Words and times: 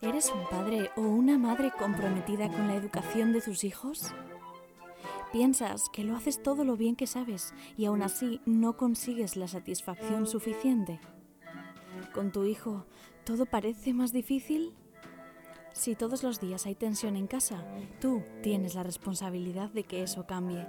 ¿Eres 0.00 0.30
un 0.30 0.46
padre 0.50 0.90
o 0.96 1.02
una 1.02 1.38
madre 1.38 1.72
comprometida 1.78 2.48
con 2.48 2.68
la 2.68 2.76
educación 2.76 3.32
de 3.32 3.40
tus 3.40 3.64
hijos? 3.64 4.14
Piensas 5.32 5.88
que 5.92 6.04
lo 6.04 6.16
haces 6.16 6.42
todo 6.42 6.64
lo 6.64 6.76
bien 6.76 6.96
que 6.96 7.06
sabes 7.06 7.52
y 7.76 7.86
aún 7.86 8.02
así 8.02 8.40
no 8.46 8.76
consigues 8.76 9.36
la 9.36 9.48
satisfacción 9.48 10.26
suficiente. 10.26 11.00
¿Con 12.14 12.32
tu 12.32 12.44
hijo 12.44 12.86
todo 13.24 13.44
parece 13.44 13.92
más 13.92 14.12
difícil? 14.12 14.74
Si 15.72 15.94
todos 15.94 16.22
los 16.22 16.40
días 16.40 16.64
hay 16.64 16.74
tensión 16.74 17.16
en 17.16 17.26
casa, 17.26 17.62
tú 18.00 18.22
tienes 18.42 18.74
la 18.74 18.82
responsabilidad 18.82 19.68
de 19.70 19.84
que 19.84 20.02
eso 20.02 20.26
cambie. 20.26 20.66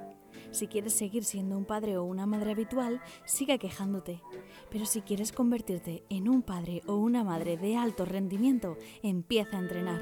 Si 0.52 0.68
quieres 0.68 0.94
seguir 0.94 1.24
siendo 1.24 1.58
un 1.58 1.66
padre 1.66 1.98
o 1.98 2.04
una 2.04 2.26
madre 2.26 2.52
habitual, 2.52 3.02
sigue 3.26 3.60
quejándote. 3.60 4.22
Pero 4.70 4.86
si 4.86 5.02
quieres 5.02 5.32
convertirte 5.32 6.04
en 6.10 6.30
un 6.30 6.42
padre 6.42 6.82
o 6.88 6.96
una 6.96 7.24
madre 7.24 7.58
de 7.58 7.78
alto 7.78 8.06
rendimiento, 8.06 8.78
empieza 9.04 9.58
a 9.58 9.62
entrenar. 9.62 10.02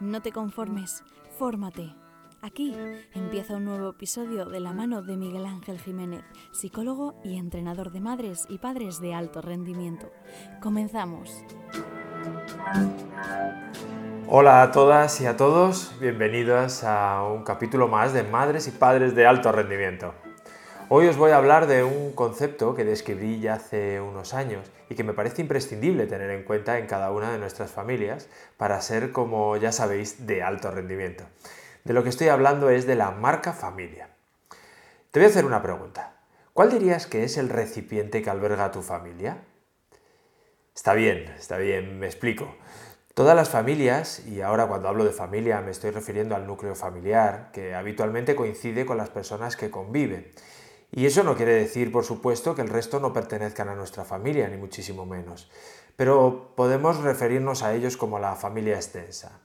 No 0.00 0.22
te 0.22 0.32
conformes, 0.32 1.02
fórmate. 1.38 1.94
Aquí 2.40 2.72
empieza 3.14 3.56
un 3.56 3.64
nuevo 3.64 3.90
episodio 3.90 4.46
de 4.46 4.60
la 4.60 4.72
mano 4.72 5.02
de 5.02 5.16
Miguel 5.16 5.44
Ángel 5.44 5.80
Jiménez, 5.80 6.22
psicólogo 6.52 7.20
y 7.24 7.36
entrenador 7.36 7.90
de 7.90 8.00
madres 8.00 8.46
y 8.48 8.58
padres 8.58 9.00
de 9.00 9.12
alto 9.12 9.42
rendimiento. 9.42 10.12
Comenzamos. 10.62 11.42
Hola 14.30 14.60
a 14.60 14.72
todas 14.72 15.22
y 15.22 15.26
a 15.26 15.38
todos, 15.38 15.98
bienvenidos 16.00 16.84
a 16.84 17.22
un 17.22 17.44
capítulo 17.44 17.88
más 17.88 18.12
de 18.12 18.24
Madres 18.24 18.68
y 18.68 18.72
Padres 18.72 19.14
de 19.14 19.26
Alto 19.26 19.52
Rendimiento. 19.52 20.12
Hoy 20.90 21.06
os 21.06 21.16
voy 21.16 21.30
a 21.30 21.38
hablar 21.38 21.66
de 21.66 21.82
un 21.82 22.12
concepto 22.12 22.74
que 22.74 22.84
describí 22.84 23.40
ya 23.40 23.54
hace 23.54 24.02
unos 24.02 24.34
años 24.34 24.70
y 24.90 24.96
que 24.96 25.02
me 25.02 25.14
parece 25.14 25.40
imprescindible 25.40 26.06
tener 26.06 26.28
en 26.28 26.42
cuenta 26.44 26.78
en 26.78 26.86
cada 26.86 27.10
una 27.10 27.32
de 27.32 27.38
nuestras 27.38 27.70
familias 27.70 28.28
para 28.58 28.82
ser, 28.82 29.12
como 29.12 29.56
ya 29.56 29.72
sabéis, 29.72 30.26
de 30.26 30.42
alto 30.42 30.70
rendimiento. 30.70 31.24
De 31.84 31.94
lo 31.94 32.02
que 32.02 32.10
estoy 32.10 32.28
hablando 32.28 32.68
es 32.68 32.86
de 32.86 32.96
la 32.96 33.10
marca 33.10 33.54
familia. 33.54 34.10
Te 35.10 35.20
voy 35.20 35.28
a 35.28 35.30
hacer 35.30 35.46
una 35.46 35.62
pregunta. 35.62 36.16
¿Cuál 36.52 36.70
dirías 36.70 37.06
que 37.06 37.24
es 37.24 37.38
el 37.38 37.48
recipiente 37.48 38.20
que 38.20 38.28
alberga 38.28 38.72
tu 38.72 38.82
familia? 38.82 39.38
Está 40.74 40.92
bien, 40.92 41.34
está 41.38 41.56
bien, 41.56 41.98
me 41.98 42.06
explico. 42.06 42.54
Todas 43.18 43.34
las 43.34 43.50
familias, 43.50 44.24
y 44.28 44.42
ahora 44.42 44.68
cuando 44.68 44.86
hablo 44.86 45.04
de 45.04 45.10
familia 45.10 45.60
me 45.60 45.72
estoy 45.72 45.90
refiriendo 45.90 46.36
al 46.36 46.46
núcleo 46.46 46.76
familiar, 46.76 47.50
que 47.52 47.74
habitualmente 47.74 48.36
coincide 48.36 48.86
con 48.86 48.96
las 48.96 49.10
personas 49.10 49.56
que 49.56 49.72
conviven. 49.72 50.30
Y 50.92 51.04
eso 51.04 51.24
no 51.24 51.34
quiere 51.34 51.54
decir, 51.54 51.90
por 51.90 52.04
supuesto, 52.04 52.54
que 52.54 52.62
el 52.62 52.68
resto 52.68 53.00
no 53.00 53.12
pertenezcan 53.12 53.70
a 53.70 53.74
nuestra 53.74 54.04
familia, 54.04 54.46
ni 54.46 54.56
muchísimo 54.56 55.04
menos. 55.04 55.50
Pero 55.96 56.52
podemos 56.54 56.98
referirnos 56.98 57.64
a 57.64 57.74
ellos 57.74 57.96
como 57.96 58.20
la 58.20 58.36
familia 58.36 58.76
extensa. 58.76 59.40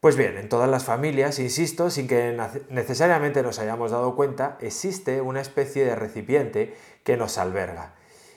Pues 0.00 0.16
bien, 0.16 0.38
en 0.38 0.48
todas 0.48 0.70
las 0.70 0.84
familias, 0.84 1.38
insisto, 1.38 1.90
sin 1.90 2.08
que 2.08 2.34
necesariamente 2.70 3.42
nos 3.42 3.58
hayamos 3.58 3.90
dado 3.90 4.16
cuenta, 4.16 4.56
existe 4.62 5.20
una 5.20 5.42
especie 5.42 5.84
de 5.84 5.96
recipiente 5.96 6.74
que 7.04 7.18
nos 7.18 7.36
alberga 7.36 7.95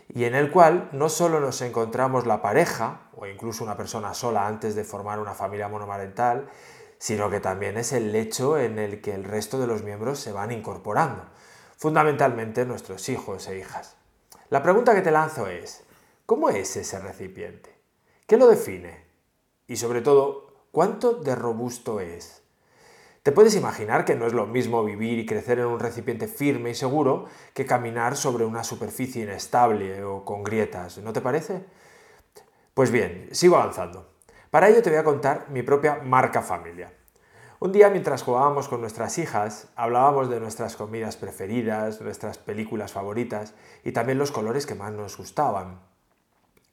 y 0.09 0.25
en 0.25 0.35
el 0.35 0.51
cual 0.51 0.89
no 0.91 1.07
solo 1.07 1.39
nos 1.39 1.61
encontramos 1.61 2.25
la 2.25 2.41
pareja 2.41 3.09
o 3.15 3.25
incluso 3.25 3.63
una 3.63 3.77
persona 3.77 4.13
sola 4.13 4.47
antes 4.47 4.75
de 4.75 4.83
formar 4.83 5.19
una 5.19 5.33
familia 5.33 5.69
monomarental, 5.69 6.49
sino 6.97 7.29
que 7.29 7.39
también 7.39 7.77
es 7.77 7.93
el 7.93 8.11
lecho 8.11 8.57
en 8.57 8.77
el 8.77 9.01
que 9.01 9.13
el 9.13 9.23
resto 9.23 9.59
de 9.59 9.67
los 9.67 9.83
miembros 9.83 10.19
se 10.19 10.31
van 10.31 10.51
incorporando, 10.51 11.23
fundamentalmente 11.77 12.65
nuestros 12.65 13.07
hijos 13.07 13.47
e 13.47 13.59
hijas. 13.59 13.95
La 14.49 14.61
pregunta 14.63 14.93
que 14.93 15.01
te 15.01 15.11
lanzo 15.11 15.47
es, 15.47 15.83
¿cómo 16.25 16.49
es 16.49 16.75
ese 16.75 16.99
recipiente? 16.99 17.73
¿Qué 18.27 18.37
lo 18.37 18.47
define? 18.47 19.05
Y 19.67 19.77
sobre 19.77 20.01
todo, 20.01 20.49
¿Cuánto 20.71 21.13
de 21.13 21.35
robusto 21.35 21.99
es? 21.99 22.38
Te 23.23 23.33
puedes 23.33 23.55
imaginar 23.55 24.05
que 24.05 24.15
no 24.15 24.25
es 24.25 24.33
lo 24.33 24.45
mismo 24.45 24.83
vivir 24.83 25.19
y 25.19 25.25
crecer 25.25 25.59
en 25.59 25.65
un 25.65 25.79
recipiente 25.79 26.27
firme 26.27 26.69
y 26.69 26.75
seguro 26.75 27.25
que 27.53 27.65
caminar 27.65 28.15
sobre 28.15 28.45
una 28.45 28.63
superficie 28.63 29.23
inestable 29.23 30.03
o 30.05 30.23
con 30.23 30.41
grietas, 30.41 30.99
¿no 30.99 31.11
te 31.11 31.19
parece? 31.19 31.65
Pues 32.73 32.91
bien, 32.91 33.27
sigo 33.33 33.57
avanzando. 33.57 34.09
Para 34.49 34.69
ello 34.69 34.81
te 34.81 34.89
voy 34.89 34.99
a 34.99 35.03
contar 35.03 35.47
mi 35.49 35.63
propia 35.63 35.99
marca 36.01 36.41
familia. 36.41 36.93
Un 37.59 37.73
día 37.73 37.89
mientras 37.89 38.23
jugábamos 38.23 38.69
con 38.69 38.79
nuestras 38.79 39.17
hijas, 39.17 39.67
hablábamos 39.75 40.29
de 40.29 40.39
nuestras 40.39 40.77
comidas 40.77 41.17
preferidas, 41.17 41.99
nuestras 41.99 42.37
películas 42.37 42.93
favoritas 42.93 43.53
y 43.83 43.91
también 43.91 44.17
los 44.17 44.31
colores 44.31 44.65
que 44.65 44.75
más 44.75 44.93
nos 44.93 45.17
gustaban. 45.17 45.81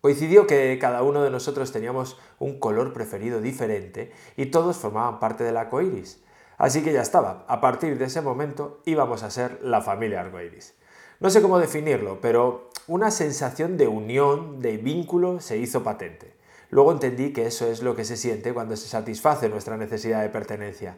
Coincidió 0.01 0.47
que 0.47 0.79
cada 0.81 1.03
uno 1.03 1.25
de 1.25 1.31
nosotros 1.33 1.73
teníamos 1.73 2.21
un 2.39 2.61
color 2.61 2.93
preferido 2.93 3.41
diferente 3.41 4.13
y 4.37 4.47
todos 4.47 4.77
formaban 4.77 5.19
parte 5.19 5.43
del 5.43 5.57
arco 5.57 5.83
iris. 5.83 6.23
Así 6.59 6.83
que 6.83 6.93
ya 6.93 7.03
estaba, 7.03 7.45
a 7.49 7.61
partir 7.61 7.99
de 7.99 8.07
ese 8.07 8.23
momento 8.23 8.81
íbamos 8.85 9.23
a 9.23 9.31
ser 9.31 9.61
la 9.63 9.81
familia 9.81 10.21
arcoiris. 10.21 10.75
No 11.21 11.31
sé 11.31 11.43
cómo 11.43 11.59
definirlo, 11.59 12.21
pero 12.21 12.71
una 12.87 13.11
sensación 13.11 13.77
de 13.77 13.89
unión, 13.89 14.61
de 14.61 14.77
vínculo 14.77 15.41
se 15.41 15.59
hizo 15.59 15.83
patente. 15.83 16.35
Luego 16.71 16.93
entendí 16.93 17.33
que 17.33 17.47
eso 17.47 17.67
es 17.67 17.83
lo 17.83 17.95
que 17.95 18.05
se 18.05 18.17
siente 18.17 18.53
cuando 18.53 18.77
se 18.77 18.89
satisface 18.89 19.49
nuestra 19.49 19.77
necesidad 19.77 20.23
de 20.23 20.29
pertenencia, 20.29 20.97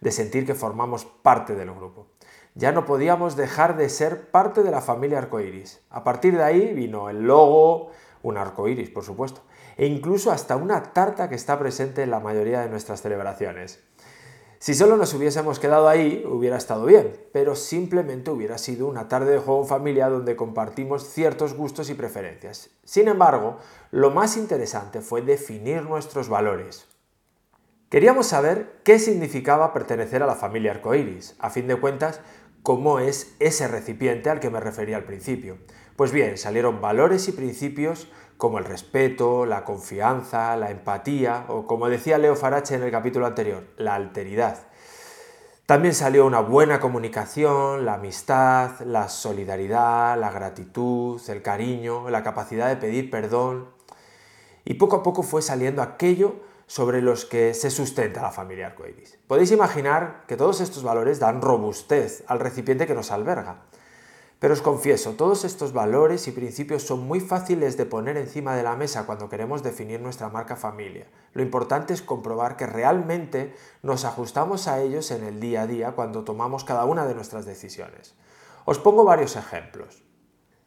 de 0.00 0.12
sentir 0.12 0.46
que 0.46 0.54
formamos 0.54 1.04
parte 1.04 1.54
del 1.54 1.72
grupo. 1.72 2.06
Ya 2.54 2.72
no 2.72 2.84
podíamos 2.84 3.36
dejar 3.36 3.76
de 3.76 3.88
ser 3.88 4.30
parte 4.30 4.62
de 4.62 4.70
la 4.70 4.80
familia 4.80 5.18
arcoiris. 5.18 5.80
A 5.90 6.04
partir 6.04 6.36
de 6.36 6.44
ahí 6.44 6.72
vino 6.74 7.10
el 7.10 7.22
logo, 7.22 7.90
un 8.22 8.36
arco 8.36 8.68
iris, 8.68 8.90
por 8.90 9.04
supuesto, 9.04 9.42
e 9.76 9.86
incluso 9.86 10.32
hasta 10.32 10.56
una 10.56 10.82
tarta 10.92 11.28
que 11.28 11.34
está 11.34 11.58
presente 11.58 12.02
en 12.02 12.10
la 12.10 12.20
mayoría 12.20 12.60
de 12.60 12.68
nuestras 12.68 13.02
celebraciones. 13.02 13.80
Si 14.60 14.74
solo 14.74 14.96
nos 14.96 15.14
hubiésemos 15.14 15.60
quedado 15.60 15.88
ahí, 15.88 16.24
hubiera 16.28 16.56
estado 16.56 16.84
bien, 16.84 17.16
pero 17.32 17.54
simplemente 17.54 18.32
hubiera 18.32 18.58
sido 18.58 18.88
una 18.88 19.06
tarde 19.06 19.32
de 19.32 19.38
juego 19.38 19.62
en 19.62 19.68
familia 19.68 20.08
donde 20.08 20.34
compartimos 20.34 21.08
ciertos 21.08 21.54
gustos 21.54 21.90
y 21.90 21.94
preferencias. 21.94 22.70
Sin 22.84 23.06
embargo, 23.06 23.58
lo 23.92 24.10
más 24.10 24.36
interesante 24.36 25.00
fue 25.00 25.22
definir 25.22 25.82
nuestros 25.82 26.28
valores. 26.28 26.86
Queríamos 27.88 28.26
saber 28.26 28.80
qué 28.82 28.98
significaba 28.98 29.72
pertenecer 29.72 30.24
a 30.24 30.26
la 30.26 30.34
familia 30.34 30.72
arcoíris. 30.72 31.36
A 31.38 31.50
fin 31.50 31.68
de 31.68 31.76
cuentas, 31.76 32.20
cómo 32.64 32.98
es 32.98 33.34
ese 33.38 33.68
recipiente 33.68 34.28
al 34.28 34.40
que 34.40 34.50
me 34.50 34.60
refería 34.60 34.96
al 34.96 35.04
principio. 35.04 35.58
Pues 35.98 36.12
bien, 36.12 36.38
salieron 36.38 36.80
valores 36.80 37.26
y 37.26 37.32
principios 37.32 38.06
como 38.36 38.58
el 38.58 38.64
respeto, 38.64 39.44
la 39.46 39.64
confianza, 39.64 40.54
la 40.54 40.70
empatía 40.70 41.46
o 41.48 41.66
como 41.66 41.88
decía 41.88 42.18
Leo 42.18 42.36
Farache 42.36 42.76
en 42.76 42.84
el 42.84 42.92
capítulo 42.92 43.26
anterior, 43.26 43.64
la 43.78 43.96
alteridad. 43.96 44.68
También 45.66 45.94
salió 45.94 46.24
una 46.24 46.38
buena 46.38 46.78
comunicación, 46.78 47.84
la 47.84 47.94
amistad, 47.94 48.78
la 48.82 49.08
solidaridad, 49.08 50.16
la 50.16 50.30
gratitud, 50.30 51.20
el 51.28 51.42
cariño, 51.42 52.08
la 52.10 52.22
capacidad 52.22 52.68
de 52.68 52.76
pedir 52.76 53.10
perdón. 53.10 53.68
Y 54.64 54.74
poco 54.74 54.94
a 54.94 55.02
poco 55.02 55.24
fue 55.24 55.42
saliendo 55.42 55.82
aquello 55.82 56.36
sobre 56.68 57.02
los 57.02 57.24
que 57.24 57.54
se 57.54 57.72
sustenta 57.72 58.22
la 58.22 58.30
familia 58.30 58.68
arcoíris. 58.68 59.18
Podéis 59.26 59.50
imaginar 59.50 60.22
que 60.28 60.36
todos 60.36 60.60
estos 60.60 60.84
valores 60.84 61.18
dan 61.18 61.42
robustez 61.42 62.22
al 62.28 62.38
recipiente 62.38 62.86
que 62.86 62.94
nos 62.94 63.10
alberga. 63.10 63.64
Pero 64.38 64.54
os 64.54 64.62
confieso, 64.62 65.14
todos 65.14 65.44
estos 65.44 65.72
valores 65.72 66.28
y 66.28 66.30
principios 66.30 66.84
son 66.84 67.00
muy 67.00 67.18
fáciles 67.18 67.76
de 67.76 67.86
poner 67.86 68.16
encima 68.16 68.54
de 68.54 68.62
la 68.62 68.76
mesa 68.76 69.04
cuando 69.04 69.28
queremos 69.28 69.64
definir 69.64 70.00
nuestra 70.00 70.28
marca 70.28 70.54
familia. 70.54 71.08
Lo 71.32 71.42
importante 71.42 71.92
es 71.92 72.02
comprobar 72.02 72.56
que 72.56 72.66
realmente 72.66 73.52
nos 73.82 74.04
ajustamos 74.04 74.68
a 74.68 74.80
ellos 74.80 75.10
en 75.10 75.24
el 75.24 75.40
día 75.40 75.62
a 75.62 75.66
día 75.66 75.92
cuando 75.92 76.22
tomamos 76.22 76.62
cada 76.62 76.84
una 76.84 77.04
de 77.04 77.16
nuestras 77.16 77.46
decisiones. 77.46 78.14
Os 78.64 78.78
pongo 78.78 79.02
varios 79.02 79.34
ejemplos. 79.34 80.04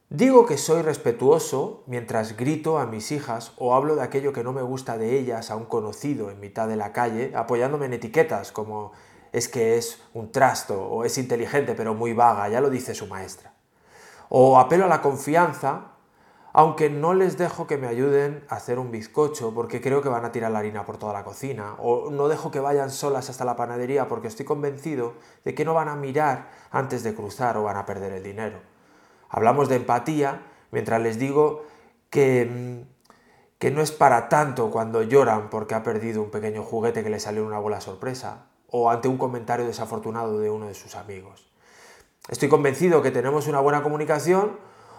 Digo 0.09 0.45
que 0.45 0.57
soy 0.57 0.81
respetuoso 0.81 1.85
mientras 1.87 2.35
grito 2.35 2.77
a 2.77 2.85
mis 2.85 3.13
hijas 3.13 3.53
o 3.55 3.73
hablo 3.73 3.95
de 3.95 4.01
aquello 4.01 4.33
que 4.33 4.43
no 4.43 4.51
me 4.51 4.61
gusta 4.61 4.97
de 4.97 5.17
ellas 5.17 5.49
a 5.49 5.55
un 5.55 5.63
conocido 5.63 6.29
en 6.29 6.41
mitad 6.41 6.67
de 6.67 6.75
la 6.75 6.91
calle, 6.91 7.31
apoyándome 7.33 7.85
en 7.85 7.93
etiquetas 7.93 8.51
como 8.51 8.91
es 9.31 9.47
que 9.47 9.77
es 9.77 10.01
un 10.13 10.33
trasto 10.33 10.83
o 10.83 11.05
es 11.05 11.17
inteligente 11.17 11.73
pero 11.73 11.93
muy 11.93 12.11
vaga, 12.11 12.49
ya 12.49 12.59
lo 12.59 12.69
dice 12.69 12.93
su 12.93 13.07
maestra. 13.07 13.50
O 14.33 14.57
apelo 14.57 14.85
a 14.85 14.87
la 14.87 15.01
confianza, 15.01 15.91
aunque 16.53 16.89
no 16.89 17.13
les 17.13 17.37
dejo 17.37 17.67
que 17.67 17.77
me 17.77 17.87
ayuden 17.87 18.45
a 18.47 18.55
hacer 18.55 18.79
un 18.79 18.89
bizcocho 18.89 19.53
porque 19.53 19.81
creo 19.81 20.01
que 20.01 20.07
van 20.07 20.23
a 20.23 20.31
tirar 20.31 20.51
la 20.51 20.59
harina 20.59 20.85
por 20.85 20.95
toda 20.95 21.11
la 21.11 21.25
cocina. 21.25 21.75
O 21.79 22.09
no 22.11 22.29
dejo 22.29 22.49
que 22.49 22.61
vayan 22.61 22.91
solas 22.91 23.29
hasta 23.29 23.43
la 23.43 23.57
panadería 23.57 24.07
porque 24.07 24.29
estoy 24.29 24.45
convencido 24.45 25.15
de 25.43 25.53
que 25.53 25.65
no 25.65 25.73
van 25.73 25.89
a 25.89 25.97
mirar 25.97 26.49
antes 26.71 27.03
de 27.03 27.13
cruzar 27.13 27.57
o 27.57 27.63
van 27.63 27.75
a 27.75 27.85
perder 27.85 28.13
el 28.13 28.23
dinero. 28.23 28.61
Hablamos 29.27 29.67
de 29.67 29.75
empatía 29.75 30.43
mientras 30.71 31.01
les 31.01 31.19
digo 31.19 31.65
que, 32.09 32.45
mm, 32.45 33.57
que 33.59 33.69
no 33.71 33.81
es 33.81 33.91
para 33.91 34.29
tanto 34.29 34.71
cuando 34.71 35.03
lloran 35.03 35.49
porque 35.49 35.75
ha 35.75 35.83
perdido 35.83 36.23
un 36.23 36.31
pequeño 36.31 36.63
juguete 36.63 37.03
que 37.03 37.09
le 37.09 37.19
salió 37.19 37.41
en 37.41 37.47
una 37.47 37.59
bola 37.59 37.81
sorpresa 37.81 38.45
o 38.69 38.89
ante 38.89 39.09
un 39.09 39.17
comentario 39.17 39.65
desafortunado 39.65 40.39
de 40.39 40.49
uno 40.49 40.67
de 40.67 40.73
sus 40.73 40.95
amigos. 40.95 41.50
Estoy 42.31 42.47
convencido 42.47 43.01
que 43.01 43.11
tenemos 43.11 43.47
una 43.47 43.59
buena 43.59 43.83
comunicación 43.83 44.55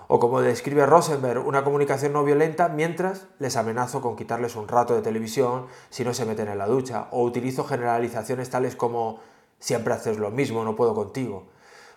O 0.06 0.20
como 0.20 0.42
describe 0.42 0.84
Rosenberg, 0.84 1.46
una 1.46 1.64
comunicación 1.64 2.12
no 2.12 2.24
violenta 2.24 2.68
mientras 2.68 3.26
les 3.38 3.56
amenazo 3.56 4.02
con 4.02 4.16
quitarles 4.16 4.54
un 4.54 4.68
rato 4.68 4.94
de 4.94 5.00
televisión 5.00 5.64
si 5.88 6.04
no 6.04 6.12
se 6.12 6.26
meten 6.26 6.48
en 6.48 6.58
la 6.58 6.66
ducha. 6.66 7.08
O 7.10 7.22
utilizo 7.22 7.64
generalizaciones 7.64 8.50
tales 8.50 8.76
como 8.76 9.20
siempre 9.60 9.94
haces 9.94 10.18
lo 10.18 10.30
mismo, 10.30 10.62
no 10.62 10.76
puedo 10.76 10.94
contigo. 10.94 11.46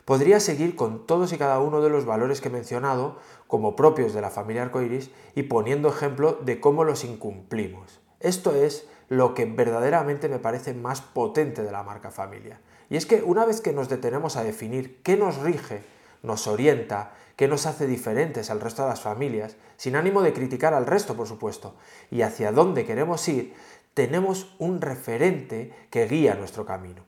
Podría 0.05 0.39
seguir 0.39 0.77
con 0.77 1.05
todos 1.05 1.33
y 1.33 1.37
cada 1.37 1.59
uno 1.59 1.81
de 1.81 1.89
los 1.89 2.05
valores 2.05 2.39
que 2.39 2.47
he 2.47 2.51
mencionado 2.51 3.17
como 3.47 3.75
propios 3.75 4.13
de 4.13 4.21
la 4.21 4.29
familia 4.29 4.61
arcoiris 4.61 5.11
y 5.35 5.43
poniendo 5.43 5.89
ejemplo 5.89 6.39
de 6.41 6.61
cómo 6.61 6.85
los 6.85 7.03
incumplimos. 7.03 7.99
Esto 8.21 8.55
es 8.55 8.87
lo 9.09 9.33
que 9.33 9.43
verdaderamente 9.43 10.29
me 10.29 10.39
parece 10.39 10.73
más 10.73 11.01
potente 11.01 11.61
de 11.61 11.73
la 11.73 11.83
marca 11.83 12.09
familia. 12.09 12.61
Y 12.89 12.97
es 12.97 13.05
que 13.05 13.23
una 13.23 13.45
vez 13.45 13.61
que 13.61 13.73
nos 13.73 13.89
detenemos 13.89 14.35
a 14.35 14.43
definir 14.43 15.01
qué 15.01 15.17
nos 15.17 15.37
rige, 15.37 15.83
nos 16.21 16.47
orienta, 16.47 17.13
qué 17.35 17.47
nos 17.47 17.65
hace 17.65 17.87
diferentes 17.87 18.49
al 18.49 18.61
resto 18.61 18.83
de 18.83 18.89
las 18.89 19.01
familias, 19.01 19.57
sin 19.77 19.95
ánimo 19.95 20.21
de 20.21 20.33
criticar 20.33 20.73
al 20.73 20.85
resto, 20.85 21.15
por 21.15 21.27
supuesto, 21.27 21.75
y 22.11 22.21
hacia 22.21 22.51
dónde 22.51 22.85
queremos 22.85 23.27
ir, 23.27 23.53
tenemos 23.93 24.55
un 24.59 24.81
referente 24.81 25.73
que 25.89 26.07
guía 26.07 26.35
nuestro 26.35 26.65
camino. 26.65 27.03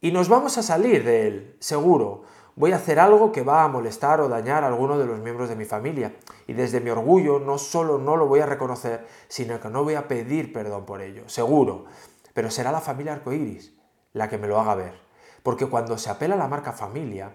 Y 0.00 0.12
nos 0.12 0.28
vamos 0.28 0.56
a 0.56 0.62
salir 0.62 1.04
de 1.04 1.26
él, 1.26 1.56
seguro. 1.60 2.22
Voy 2.56 2.72
a 2.72 2.76
hacer 2.76 2.98
algo 2.98 3.32
que 3.32 3.42
va 3.42 3.64
a 3.64 3.68
molestar 3.68 4.20
o 4.20 4.28
dañar 4.28 4.64
a 4.64 4.68
alguno 4.68 4.98
de 4.98 5.06
los 5.06 5.20
miembros 5.20 5.48
de 5.48 5.56
mi 5.56 5.66
familia. 5.66 6.14
Y 6.46 6.52
desde 6.52 6.80
mi 6.80 6.90
orgullo 6.90 7.38
no 7.38 7.58
solo 7.58 7.98
no 7.98 8.16
lo 8.16 8.26
voy 8.26 8.40
a 8.40 8.46
reconocer, 8.46 9.06
sino 9.28 9.60
que 9.60 9.68
no 9.68 9.84
voy 9.84 9.94
a 9.94 10.08
pedir 10.08 10.52
perdón 10.52 10.86
por 10.86 11.02
ello, 11.02 11.28
seguro. 11.28 11.84
Pero 12.32 12.50
será 12.50 12.72
la 12.72 12.80
familia 12.80 13.12
arcoíris 13.12 13.72
la 14.12 14.28
que 14.28 14.38
me 14.38 14.48
lo 14.48 14.60
haga 14.60 14.74
ver. 14.74 14.94
Porque 15.42 15.66
cuando 15.66 15.98
se 15.98 16.10
apela 16.10 16.34
a 16.34 16.38
la 16.38 16.48
marca 16.48 16.72
familia, 16.72 17.32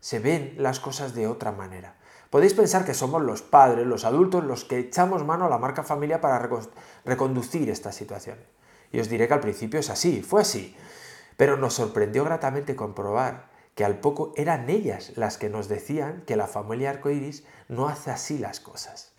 se 0.00 0.18
ven 0.18 0.54
las 0.58 0.80
cosas 0.80 1.14
de 1.14 1.26
otra 1.26 1.52
manera. 1.52 1.96
Podéis 2.30 2.54
pensar 2.54 2.84
que 2.84 2.94
somos 2.94 3.22
los 3.22 3.42
padres, 3.42 3.86
los 3.86 4.04
adultos, 4.04 4.44
los 4.44 4.64
que 4.64 4.78
echamos 4.78 5.24
mano 5.24 5.46
a 5.46 5.50
la 5.50 5.58
marca 5.58 5.82
familia 5.82 6.20
para 6.20 6.48
reconducir 7.04 7.68
esta 7.68 7.90
situación. 7.90 8.38
Y 8.92 9.00
os 9.00 9.08
diré 9.08 9.26
que 9.26 9.34
al 9.34 9.40
principio 9.40 9.80
es 9.80 9.90
así, 9.90 10.22
fue 10.22 10.42
así. 10.42 10.76
Pero 11.36 11.56
nos 11.56 11.74
sorprendió 11.74 12.24
gratamente 12.24 12.76
comprobar 12.76 13.50
que 13.74 13.84
al 13.84 13.98
poco 13.98 14.32
eran 14.36 14.68
ellas 14.70 15.12
las 15.16 15.38
que 15.38 15.48
nos 15.48 15.68
decían 15.68 16.22
que 16.26 16.36
la 16.36 16.46
familia 16.46 16.90
arcoiris 16.90 17.44
no 17.68 17.88
hace 17.88 18.10
así 18.10 18.38
las 18.38 18.60
cosas. 18.60 19.09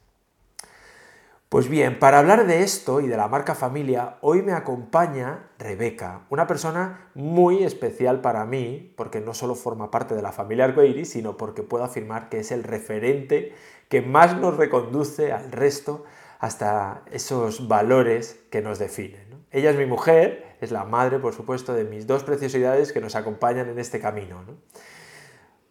Pues 1.51 1.67
bien, 1.67 1.99
para 1.99 2.19
hablar 2.19 2.47
de 2.47 2.63
esto 2.63 3.01
y 3.01 3.09
de 3.09 3.17
la 3.17 3.27
marca 3.27 3.55
familia, 3.55 4.15
hoy 4.21 4.41
me 4.41 4.53
acompaña 4.53 5.49
Rebeca, 5.59 6.21
una 6.29 6.47
persona 6.47 7.09
muy 7.13 7.65
especial 7.65 8.21
para 8.21 8.45
mí, 8.45 8.93
porque 8.95 9.19
no 9.19 9.33
solo 9.33 9.55
forma 9.55 9.91
parte 9.91 10.15
de 10.15 10.21
la 10.21 10.31
familia 10.31 10.63
arcoiris, 10.63 11.09
sino 11.09 11.35
porque 11.35 11.61
puedo 11.61 11.83
afirmar 11.83 12.29
que 12.29 12.39
es 12.39 12.53
el 12.53 12.63
referente 12.63 13.53
que 13.89 14.01
más 14.01 14.37
nos 14.37 14.55
reconduce 14.55 15.33
al 15.33 15.51
resto 15.51 16.05
hasta 16.39 17.01
esos 17.11 17.67
valores 17.67 18.39
que 18.49 18.61
nos 18.61 18.79
definen. 18.79 19.45
Ella 19.51 19.71
es 19.71 19.75
mi 19.75 19.85
mujer 19.85 20.55
es 20.61 20.71
la 20.71 20.85
madre, 20.85 21.19
por 21.19 21.33
supuesto, 21.33 21.73
de 21.73 21.83
mis 21.83 22.07
dos 22.07 22.23
preciosidades 22.23 22.93
que 22.93 23.01
nos 23.01 23.15
acompañan 23.15 23.67
en 23.67 23.77
este 23.77 23.99
camino. 23.99 24.41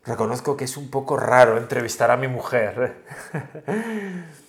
Reconozco 0.05 0.59
que 0.59 0.65
es 0.65 0.77
un 0.77 0.91
poco 0.91 1.17
raro 1.17 1.57
entrevistar 1.57 2.11
a 2.11 2.19
mi 2.19 2.29
mujer. 2.29 3.03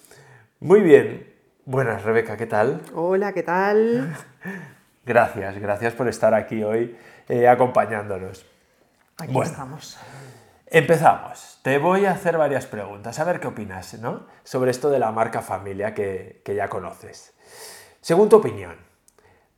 Muy 0.61 0.79
bien. 0.79 1.35
Buenas, 1.65 2.03
Rebeca, 2.03 2.37
¿qué 2.37 2.45
tal? 2.45 2.81
Hola, 2.93 3.33
¿qué 3.33 3.43
tal? 3.43 4.15
Gracias, 5.05 5.57
gracias 5.57 5.93
por 5.93 6.07
estar 6.07 6.33
aquí 6.35 6.63
hoy 6.63 6.95
eh, 7.27 7.47
acompañándonos. 7.47 8.45
Aquí 9.17 9.37
estamos. 9.41 9.99
Empezamos. 10.67 11.59
Te 11.63 11.79
voy 11.79 12.05
a 12.05 12.11
hacer 12.11 12.37
varias 12.37 12.67
preguntas, 12.67 13.17
a 13.17 13.23
ver 13.23 13.39
qué 13.39 13.47
opinas 13.47 13.95
¿no? 13.95 14.27
sobre 14.43 14.71
esto 14.71 14.91
de 14.91 14.99
la 14.99 15.11
marca 15.11 15.41
familia 15.41 15.95
que, 15.95 16.43
que 16.45 16.53
ya 16.53 16.69
conoces. 16.69 17.33
Según 17.99 18.29
tu 18.29 18.37
opinión, 18.37 18.77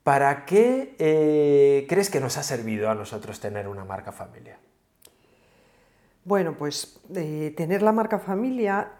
¿Para 0.03 0.43
qué 0.43 0.95
eh, 0.99 1.85
crees 1.87 2.09
que 2.09 2.19
nos 2.19 2.37
ha 2.37 2.43
servido 2.43 2.89
a 2.89 2.95
nosotros 2.95 3.39
tener 3.39 3.69
una 3.69 3.85
marca 3.85 4.11
familia? 4.11 4.59
Bueno, 6.25 6.57
pues 6.57 6.99
eh, 7.15 7.53
tener 7.55 7.81
la 7.81 7.93
marca 7.93 8.19
familia 8.19 8.91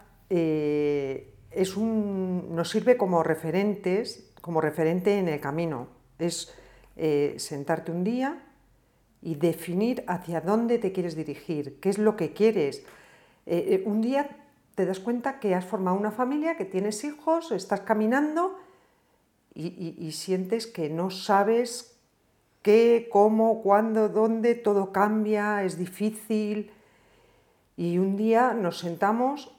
es 1.54 1.76
un, 1.76 2.54
nos 2.54 2.70
sirve 2.70 2.96
como 2.96 3.22
referentes, 3.22 4.32
como 4.40 4.60
referente 4.60 5.18
en 5.18 5.28
el 5.28 5.40
camino. 5.40 5.88
Es 6.18 6.54
sentarte 7.38 7.90
un 7.90 8.04
día 8.04 8.40
y 9.20 9.34
definir 9.34 10.04
hacia 10.06 10.40
dónde 10.40 10.78
te 10.78 10.92
quieres 10.92 11.16
dirigir, 11.16 11.80
qué 11.80 11.88
es 11.88 11.98
lo 11.98 12.16
que 12.16 12.32
quieres. 12.32 12.84
un 13.84 14.00
día 14.00 14.30
te 14.74 14.86
das 14.86 15.00
cuenta 15.00 15.38
que 15.40 15.54
has 15.54 15.64
formado 15.64 15.96
una 15.96 16.10
familia, 16.10 16.56
que 16.56 16.64
tienes 16.64 17.04
hijos, 17.04 17.52
estás 17.52 17.80
caminando 17.80 18.58
y, 19.54 20.10
sientes 20.12 20.66
que 20.66 20.90
no 20.90 21.10
sabes 21.10 21.96
qué, 22.62 23.08
cómo, 23.10 23.62
cuándo, 23.62 24.08
dónde, 24.08 24.56
todo 24.56 24.90
cambia, 24.90 25.62
es 25.62 25.78
difícil. 25.78 26.72
Y 27.76 27.98
un 27.98 28.16
día 28.16 28.52
nos 28.52 28.78
sentamos 28.78 29.54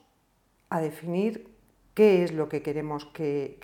a 0.69 0.81
definir 0.81 1.54
qué 1.95 2.23
es 2.23 2.33
lo 2.33 2.47
que 2.47 2.61
queremos, 2.61 3.05
qué, 3.05 3.57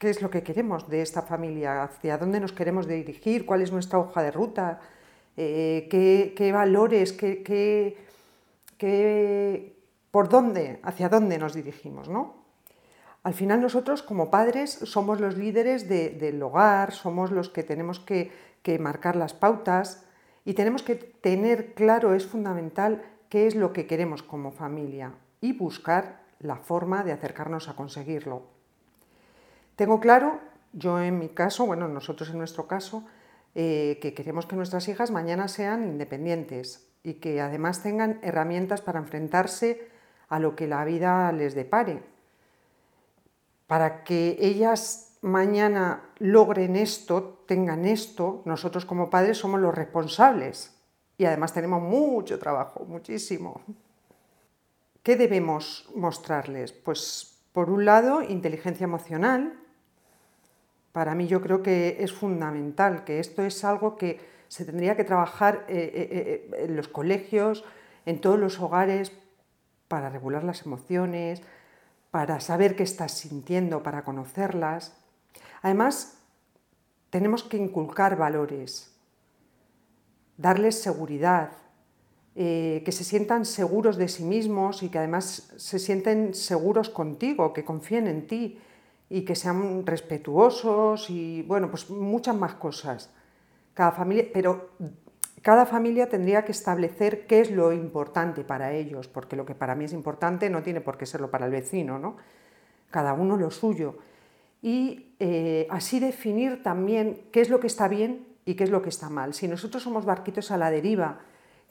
es 0.00 0.20
lo 0.20 0.28
que 0.28 0.42
queremos 0.42 0.90
de 0.90 1.00
esta 1.00 1.22
familia, 1.22 1.84
hacia 1.84 2.18
dónde 2.18 2.40
nos 2.40 2.52
queremos 2.52 2.86
dirigir, 2.86 3.46
cuál 3.46 3.62
es 3.62 3.72
nuestra 3.72 3.98
hoja 3.98 4.22
de 4.22 4.32
ruta, 4.32 4.80
eh, 5.36 5.88
qué, 6.36 6.52
valores, 6.52 7.12
qué, 7.14 7.96
por 10.10 10.28
dónde, 10.28 10.80
hacia 10.82 11.08
dónde 11.08 11.38
nos 11.38 11.54
dirigimos, 11.54 12.08
¿no? 12.08 12.44
Al 13.22 13.32
final 13.32 13.62
nosotros 13.62 14.02
como 14.02 14.30
padres 14.30 14.70
somos 14.70 15.18
los 15.18 15.38
líderes 15.38 15.88
del 15.88 16.42
hogar, 16.42 16.92
somos 16.92 17.30
los 17.30 17.48
que 17.48 17.62
tenemos 17.62 17.98
que, 17.98 18.30
marcar 18.80 19.16
las 19.16 19.32
pautas 19.32 20.04
y 20.44 20.52
tenemos 20.54 20.82
que 20.82 20.96
tener 20.96 21.72
claro, 21.72 22.14
es 22.14 22.26
fundamental, 22.26 23.02
qué 23.30 23.46
es 23.46 23.54
lo 23.54 23.72
que 23.72 23.86
queremos 23.86 24.22
como 24.22 24.52
familia 24.52 25.14
y 25.40 25.52
buscar 25.52 26.23
la 26.40 26.56
forma 26.56 27.02
de 27.04 27.12
acercarnos 27.12 27.68
a 27.68 27.76
conseguirlo. 27.76 28.42
Tengo 29.76 30.00
claro, 30.00 30.40
yo 30.72 31.00
en 31.00 31.18
mi 31.18 31.28
caso, 31.28 31.66
bueno, 31.66 31.88
nosotros 31.88 32.30
en 32.30 32.38
nuestro 32.38 32.66
caso, 32.66 33.04
eh, 33.54 33.98
que 34.00 34.14
queremos 34.14 34.46
que 34.46 34.56
nuestras 34.56 34.88
hijas 34.88 35.10
mañana 35.10 35.48
sean 35.48 35.84
independientes 35.84 36.88
y 37.02 37.14
que 37.14 37.40
además 37.40 37.82
tengan 37.82 38.18
herramientas 38.22 38.80
para 38.80 38.98
enfrentarse 38.98 39.88
a 40.28 40.38
lo 40.38 40.56
que 40.56 40.66
la 40.66 40.84
vida 40.84 41.30
les 41.32 41.54
depare 41.54 42.14
para 43.66 44.04
que 44.04 44.36
ellas 44.40 45.16
mañana 45.22 46.10
logren 46.18 46.76
esto, 46.76 47.42
tengan 47.46 47.84
esto, 47.84 48.42
nosotros 48.44 48.84
como 48.84 49.10
padres 49.10 49.38
somos 49.38 49.60
los 49.60 49.74
responsables 49.74 50.74
y 51.16 51.24
además 51.24 51.52
tenemos 51.52 51.82
mucho 51.82 52.38
trabajo, 52.38 52.84
muchísimo. 52.84 53.60
¿Qué 55.04 55.16
debemos 55.16 55.86
mostrarles? 55.94 56.72
Pues 56.72 57.38
por 57.52 57.68
un 57.68 57.84
lado, 57.84 58.22
inteligencia 58.22 58.84
emocional. 58.84 59.52
Para 60.92 61.14
mí 61.14 61.26
yo 61.26 61.42
creo 61.42 61.62
que 61.62 61.98
es 62.00 62.10
fundamental, 62.10 63.04
que 63.04 63.20
esto 63.20 63.42
es 63.42 63.64
algo 63.64 63.98
que 63.98 64.18
se 64.48 64.64
tendría 64.64 64.96
que 64.96 65.04
trabajar 65.04 65.66
eh, 65.68 65.92
eh, 65.94 66.48
eh, 66.54 66.64
en 66.64 66.74
los 66.74 66.88
colegios, 66.88 67.64
en 68.06 68.22
todos 68.22 68.38
los 68.38 68.58
hogares, 68.60 69.12
para 69.88 70.08
regular 70.08 70.42
las 70.42 70.64
emociones, 70.64 71.42
para 72.10 72.40
saber 72.40 72.74
qué 72.74 72.84
estás 72.84 73.12
sintiendo, 73.12 73.82
para 73.82 74.04
conocerlas. 74.04 74.96
Además, 75.60 76.16
tenemos 77.10 77.44
que 77.44 77.58
inculcar 77.58 78.16
valores, 78.16 78.96
darles 80.38 80.80
seguridad, 80.80 81.50
eh, 82.36 82.82
que 82.84 82.90
se 82.90 83.04
sientan 83.04 83.44
seguros 83.44 83.96
de 83.96 84.08
sí 84.08 84.24
mismos 84.24 84.82
y 84.82 84.88
que 84.88 84.98
además 84.98 85.52
se 85.56 85.78
sienten 85.78 86.34
seguros 86.34 86.90
contigo, 86.90 87.52
que 87.52 87.64
confíen 87.64 88.08
en 88.08 88.26
ti 88.26 88.58
y 89.08 89.22
que 89.22 89.36
sean 89.36 89.86
respetuosos 89.86 91.10
y 91.10 91.42
bueno, 91.42 91.70
pues 91.70 91.90
muchas 91.90 92.34
más 92.34 92.54
cosas. 92.54 93.10
Cada 93.72 93.92
familia, 93.92 94.24
pero 94.32 94.70
cada 95.42 95.66
familia 95.66 96.08
tendría 96.08 96.44
que 96.44 96.52
establecer 96.52 97.26
qué 97.26 97.40
es 97.40 97.50
lo 97.50 97.72
importante 97.72 98.44
para 98.44 98.72
ellos, 98.72 99.06
porque 99.08 99.36
lo 99.36 99.44
que 99.44 99.54
para 99.54 99.74
mí 99.74 99.84
es 99.84 99.92
importante 99.92 100.50
no 100.50 100.62
tiene 100.62 100.80
por 100.80 100.96
qué 100.96 101.06
serlo 101.06 101.30
para 101.30 101.46
el 101.46 101.52
vecino, 101.52 101.98
¿no? 101.98 102.16
Cada 102.90 103.12
uno 103.12 103.36
lo 103.36 103.50
suyo. 103.50 103.98
Y 104.62 105.14
eh, 105.20 105.66
así 105.70 106.00
definir 106.00 106.62
también 106.62 107.28
qué 107.30 107.42
es 107.42 107.50
lo 107.50 107.60
que 107.60 107.66
está 107.66 107.86
bien 107.86 108.26
y 108.46 108.54
qué 108.54 108.64
es 108.64 108.70
lo 108.70 108.80
que 108.80 108.88
está 108.88 109.10
mal. 109.10 109.34
Si 109.34 109.46
nosotros 109.46 109.82
somos 109.82 110.04
barquitos 110.04 110.50
a 110.50 110.56
la 110.56 110.70
deriva, 110.70 111.20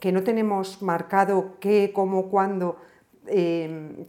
que 0.04 0.12
no 0.12 0.22
tenemos 0.22 0.82
marcado 0.82 1.56
qué, 1.60 1.90
cómo, 1.94 2.28
cuándo, 2.28 2.76
eh, 3.26 4.06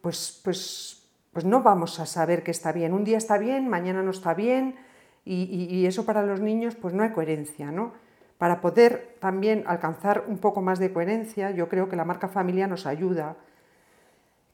pues, 0.00 0.40
pues, 0.42 1.06
pues 1.34 1.44
no 1.44 1.62
vamos 1.62 2.00
a 2.00 2.06
saber 2.06 2.42
qué 2.42 2.50
está 2.50 2.72
bien. 2.72 2.94
Un 2.94 3.04
día 3.04 3.18
está 3.18 3.36
bien, 3.36 3.68
mañana 3.68 4.02
no 4.02 4.10
está 4.10 4.32
bien, 4.32 4.76
y, 5.22 5.66
y, 5.68 5.84
eso 5.84 6.06
para 6.06 6.22
los 6.22 6.40
niños 6.40 6.76
pues 6.76 6.94
no 6.94 7.02
hay 7.02 7.10
coherencia, 7.10 7.70
¿no? 7.70 7.92
para 8.38 8.62
poder 8.62 9.16
también 9.20 9.64
alcanzar 9.66 10.24
un 10.28 10.38
poco 10.38 10.62
más 10.62 10.78
de 10.78 10.94
coherencia, 10.94 11.50
yo 11.50 11.68
creo 11.68 11.90
que 11.90 11.96
la 11.96 12.06
marca 12.06 12.28
familia 12.28 12.66
nos 12.66 12.86
ayuda, 12.86 13.36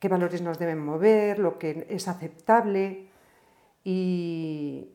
qué 0.00 0.08
valores 0.08 0.42
nos 0.42 0.58
deben 0.58 0.84
mover, 0.84 1.38
lo 1.38 1.56
que 1.56 1.86
es 1.88 2.08
aceptable 2.08 3.06
y, 3.84 4.88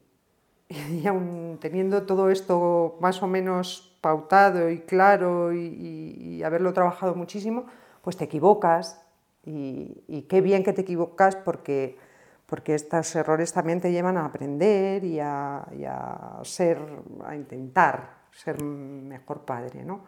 y 0.69 1.05
aún 1.07 1.57
teniendo 1.62 2.03
todo 2.03 2.29
esto 2.29 2.98
más 3.00 3.22
o 3.22 3.27
menos 3.27 3.95
pautado 4.01 4.69
y 4.69 4.79
claro 4.79 5.53
y, 5.53 6.43
haberlo 6.43 6.74
trabajado 6.74 7.15
muchísimo, 7.15 7.65
pues 8.03 8.17
te 8.17 8.25
equivocas 8.25 9.01
y, 9.43 10.25
qué 10.29 10.41
bien 10.41 10.63
que 10.63 10.74
te 10.74 10.81
equivocas 10.81 11.36
porque, 11.36 11.98
porque 12.45 12.75
estos 12.75 13.15
errores 13.15 13.51
también 13.51 13.81
te 13.81 13.91
llevan 13.91 14.17
a 14.17 14.25
aprender 14.25 15.03
y 15.03 15.19
a, 15.19 15.65
ser, 16.43 16.77
a 17.25 17.36
intentar 17.36 18.25
ser 18.31 18.62
mejor 18.62 19.41
padre, 19.41 19.84
¿no? 19.84 20.01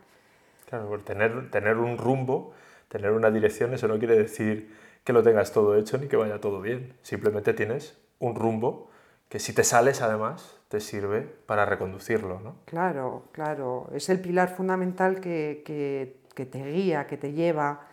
Claro, 0.70 1.00
tener, 1.00 1.50
tener 1.50 1.78
un 1.78 1.98
rumbo, 1.98 2.54
tener 2.90 3.12
una 3.12 3.32
dirección, 3.32 3.74
eso 3.74 3.88
no 3.88 3.98
quiere 3.98 4.16
decir 4.16 4.76
que 5.04 5.14
lo 5.14 5.24
tengas 5.24 5.54
todo 5.54 5.76
hecho 5.76 5.98
ni 5.98 6.08
que 6.08 6.18
vaya 6.18 6.40
todo 6.40 6.62
bien. 6.62 6.94
Simplemente 7.02 7.54
tienes 7.54 7.98
un 8.20 8.36
rumbo 8.36 8.90
que 9.30 9.40
si 9.40 9.54
te 9.54 9.64
sales 9.64 10.02
además 10.02 10.58
te 10.68 10.80
sirve 10.80 11.22
para 11.22 11.66
reconducirlo. 11.66 12.40
¿no? 12.40 12.56
Claro, 12.66 13.24
claro. 13.32 13.90
Es 13.94 14.10
el 14.10 14.20
pilar 14.20 14.50
fundamental 14.50 15.20
que, 15.20 15.64
que, 15.66 16.46
te 16.46 16.66
guía, 16.66 17.08
que 17.08 17.18
te 17.18 17.34
lleva 17.34 17.88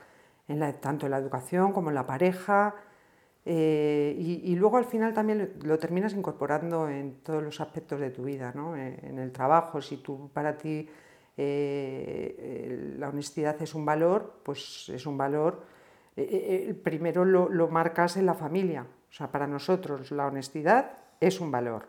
en 0.48 0.80
tanto 0.80 1.06
en 1.06 1.12
la 1.12 1.18
educación 1.18 1.72
como 1.72 1.90
en 1.90 1.94
la 1.94 2.06
pareja. 2.06 2.74
Eh, 3.46 4.14
y, 4.18 4.56
luego 4.56 4.78
al 4.78 4.86
final 4.86 5.12
también 5.12 5.54
lo, 5.62 5.78
terminas 5.78 6.14
incorporando 6.14 6.88
en 6.88 7.16
todos 7.22 7.42
los 7.42 7.60
aspectos 7.60 8.00
de 8.00 8.10
tu 8.10 8.24
vida, 8.24 8.52
¿no? 8.54 8.74
Eh, 8.76 8.98
en, 9.02 9.18
el 9.18 9.32
trabajo, 9.32 9.82
si 9.82 9.98
tú 9.98 10.30
para 10.32 10.56
ti 10.56 10.88
eh, 11.36 12.94
la 12.98 13.10
honestidad 13.10 13.60
es 13.60 13.74
un 13.74 13.84
valor, 13.84 14.40
pues 14.42 14.88
es 14.88 15.06
un 15.06 15.18
valor, 15.18 15.62
primero 16.82 17.24
lo, 17.24 17.48
lo 17.50 17.68
marcas 17.68 18.16
en 18.16 18.24
la 18.24 18.34
familia. 18.34 18.86
O 19.10 19.12
sea, 19.12 19.30
para 19.30 19.46
nosotros 19.46 20.10
la 20.10 20.26
honestidad 20.26 21.03
es 21.26 21.40
un 21.40 21.50
valor. 21.50 21.88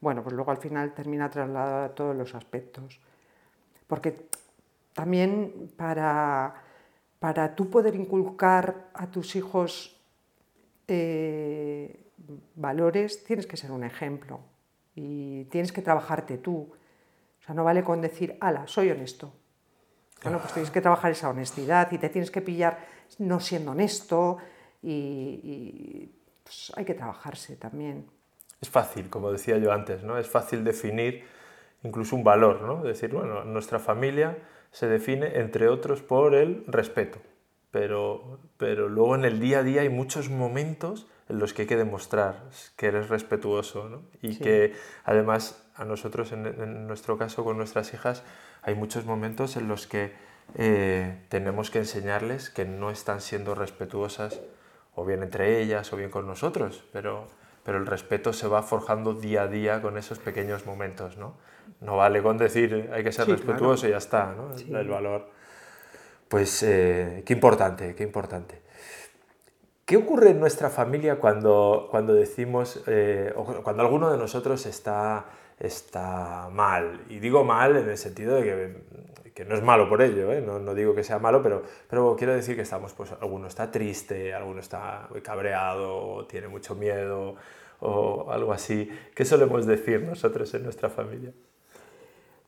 Bueno, 0.00 0.22
pues 0.22 0.34
luego 0.34 0.50
al 0.50 0.58
final 0.58 0.94
termina 0.94 1.30
trasladado 1.30 1.84
a 1.84 1.94
todos 1.94 2.16
los 2.16 2.34
aspectos. 2.34 3.00
Porque 3.86 4.28
también 4.92 5.70
para, 5.76 6.54
para 7.18 7.54
tú 7.54 7.70
poder 7.70 7.94
inculcar 7.94 8.88
a 8.94 9.10
tus 9.10 9.36
hijos 9.36 10.00
eh, 10.88 12.10
valores, 12.54 13.24
tienes 13.24 13.46
que 13.46 13.56
ser 13.56 13.72
un 13.72 13.84
ejemplo 13.84 14.40
y 14.94 15.44
tienes 15.44 15.72
que 15.72 15.82
trabajarte 15.82 16.38
tú. 16.38 16.72
O 17.40 17.42
sea, 17.44 17.54
no 17.54 17.64
vale 17.64 17.84
con 17.84 18.00
decir, 18.00 18.36
ala, 18.40 18.66
soy 18.66 18.90
honesto. 18.90 19.32
Bueno, 20.22 20.38
pues 20.40 20.52
tienes 20.52 20.70
que 20.70 20.80
trabajar 20.80 21.12
esa 21.12 21.28
honestidad 21.28 21.92
y 21.92 21.98
te 21.98 22.08
tienes 22.08 22.30
que 22.30 22.40
pillar 22.40 22.78
no 23.18 23.38
siendo 23.38 23.72
honesto 23.72 24.38
y, 24.82 26.10
pues 26.42 26.72
hay 26.76 26.84
que 26.84 26.94
trabajarse 26.94 27.56
también 27.56 28.06
es 28.60 28.70
fácil, 28.70 29.10
como 29.10 29.32
decía 29.32 29.58
yo 29.58 29.72
antes, 29.72 30.02
¿no? 30.02 30.18
Es 30.18 30.28
fácil 30.28 30.64
definir 30.64 31.24
incluso 31.82 32.16
un 32.16 32.24
valor, 32.24 32.62
¿no? 32.62 32.82
Decir, 32.82 33.12
bueno, 33.12 33.44
nuestra 33.44 33.78
familia 33.78 34.38
se 34.70 34.86
define, 34.86 35.38
entre 35.38 35.68
otros, 35.68 36.02
por 36.02 36.34
el 36.34 36.64
respeto. 36.66 37.18
Pero, 37.70 38.38
pero 38.56 38.88
luego 38.88 39.14
en 39.14 39.24
el 39.24 39.40
día 39.40 39.58
a 39.58 39.62
día 39.62 39.82
hay 39.82 39.88
muchos 39.88 40.30
momentos 40.30 41.06
en 41.28 41.38
los 41.38 41.52
que 41.52 41.62
hay 41.62 41.68
que 41.68 41.76
demostrar 41.76 42.44
que 42.76 42.86
eres 42.86 43.08
respetuoso 43.08 43.88
¿no? 43.88 44.02
y 44.22 44.38
que 44.38 44.74
además 45.04 45.66
a 45.74 45.84
nosotros, 45.84 46.32
en, 46.32 46.86
nuestro 46.86 47.18
caso 47.18 47.44
con 47.44 47.56
nuestras 47.56 47.92
hijas, 47.92 48.22
hay 48.62 48.74
muchos 48.74 49.04
momentos 49.04 49.56
en 49.56 49.68
los 49.68 49.86
que 49.86 50.12
eh, 50.54 51.18
tenemos 51.28 51.70
que 51.70 51.78
enseñarles 51.78 52.50
que 52.50 52.64
no 52.64 52.90
están 52.90 53.20
siendo 53.20 53.54
respetuosas 53.54 54.40
o 54.94 55.04
bien 55.04 55.22
entre 55.22 55.60
ellas 55.60 55.92
o 55.92 55.96
bien 55.96 56.10
con 56.10 56.26
nosotros, 56.26 56.84
pero 56.92 57.26
pero 57.66 57.78
el 57.78 57.86
respeto 57.86 58.32
se 58.32 58.46
va 58.46 58.62
forjando 58.62 59.12
día 59.12 59.42
a 59.42 59.48
día 59.48 59.82
con 59.82 59.98
esos 59.98 60.20
pequeños 60.20 60.64
momentos, 60.66 61.18
¿no? 61.18 61.34
No 61.80 61.96
vale 61.96 62.22
con 62.22 62.38
decir 62.38 62.88
hay 62.92 63.02
que 63.02 63.10
ser 63.10 63.26
respetuoso 63.28 63.88
y 63.88 63.90
ya 63.90 63.96
está, 63.96 64.32
¿no? 64.36 64.54
El 64.78 64.88
valor. 64.88 65.28
Pues 66.28 66.62
eh, 66.62 67.24
qué 67.26 67.32
importante, 67.32 67.96
qué 67.96 68.04
importante. 68.04 68.62
¿Qué 69.84 69.96
ocurre 69.96 70.30
en 70.30 70.38
nuestra 70.38 70.70
familia 70.70 71.16
cuando, 71.16 71.88
cuando 71.90 72.14
decimos, 72.14 72.82
eh, 72.86 73.32
o 73.34 73.44
cuando 73.44 73.82
alguno 73.82 74.12
de 74.12 74.18
nosotros 74.18 74.64
está, 74.66 75.26
está 75.58 76.48
mal? 76.52 77.00
Y 77.08 77.18
digo 77.18 77.44
mal 77.44 77.76
en 77.76 77.88
el 77.88 77.98
sentido 77.98 78.36
de 78.36 78.42
que 78.44 79.25
que 79.36 79.44
no 79.44 79.54
es 79.54 79.62
malo 79.62 79.86
por 79.86 80.00
ello, 80.00 80.32
¿eh? 80.32 80.40
no, 80.40 80.58
no, 80.58 80.74
digo 80.74 80.94
que 80.94 81.04
sea 81.04 81.18
malo, 81.18 81.42
pero, 81.42 81.62
pero 81.90 82.16
quiero 82.16 82.32
decir 82.32 82.56
que 82.56 82.62
estamos, 82.62 82.94
pues 82.94 83.12
alguno 83.12 83.48
está 83.48 83.70
triste, 83.70 84.32
alguno 84.32 84.60
está 84.60 85.10
cabreado, 85.22 86.26
tiene 86.26 86.48
mucho 86.48 86.74
miedo 86.74 87.34
o 87.80 88.30
algo 88.30 88.54
así. 88.54 88.88
¿Qué 89.14 89.26
solemos 89.26 89.66
decir 89.66 90.00
nosotros 90.00 90.54
en 90.54 90.62
nuestra 90.62 90.88
familia? 90.88 91.34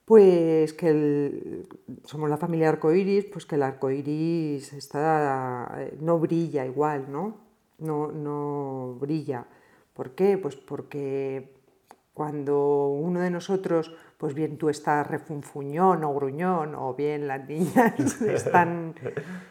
Pues 0.07 0.73
que 0.73 1.67
somos 2.05 2.31
la 2.31 2.39
familia 2.39 2.71
arcoiris, 2.71 3.27
pues 3.27 3.45
que 3.45 3.57
el 3.57 3.65
arcoiris 3.65 4.73
está, 4.73 5.91
no 6.01 6.19
brilla 6.19 6.65
igual, 6.65 7.13
¿no? 7.13 7.37
No, 7.81 8.11
no 8.11 8.97
brilla. 8.99 9.45
¿Por 9.93 10.13
qué? 10.13 10.39
Pues 10.39 10.57
porque 10.57 11.53
cuando 12.15 12.87
uno 12.89 13.21
de 13.21 13.31
nosotros 13.31 13.95
pues 14.19 14.35
bien 14.35 14.59
tú 14.59 14.69
estás 14.69 15.07
refunfuñón 15.07 16.03
o 16.03 16.13
gruñón, 16.13 16.75
o 16.75 16.93
bien 16.95 17.29
las 17.29 17.49
niñas 17.49 18.21
están, 18.23 18.95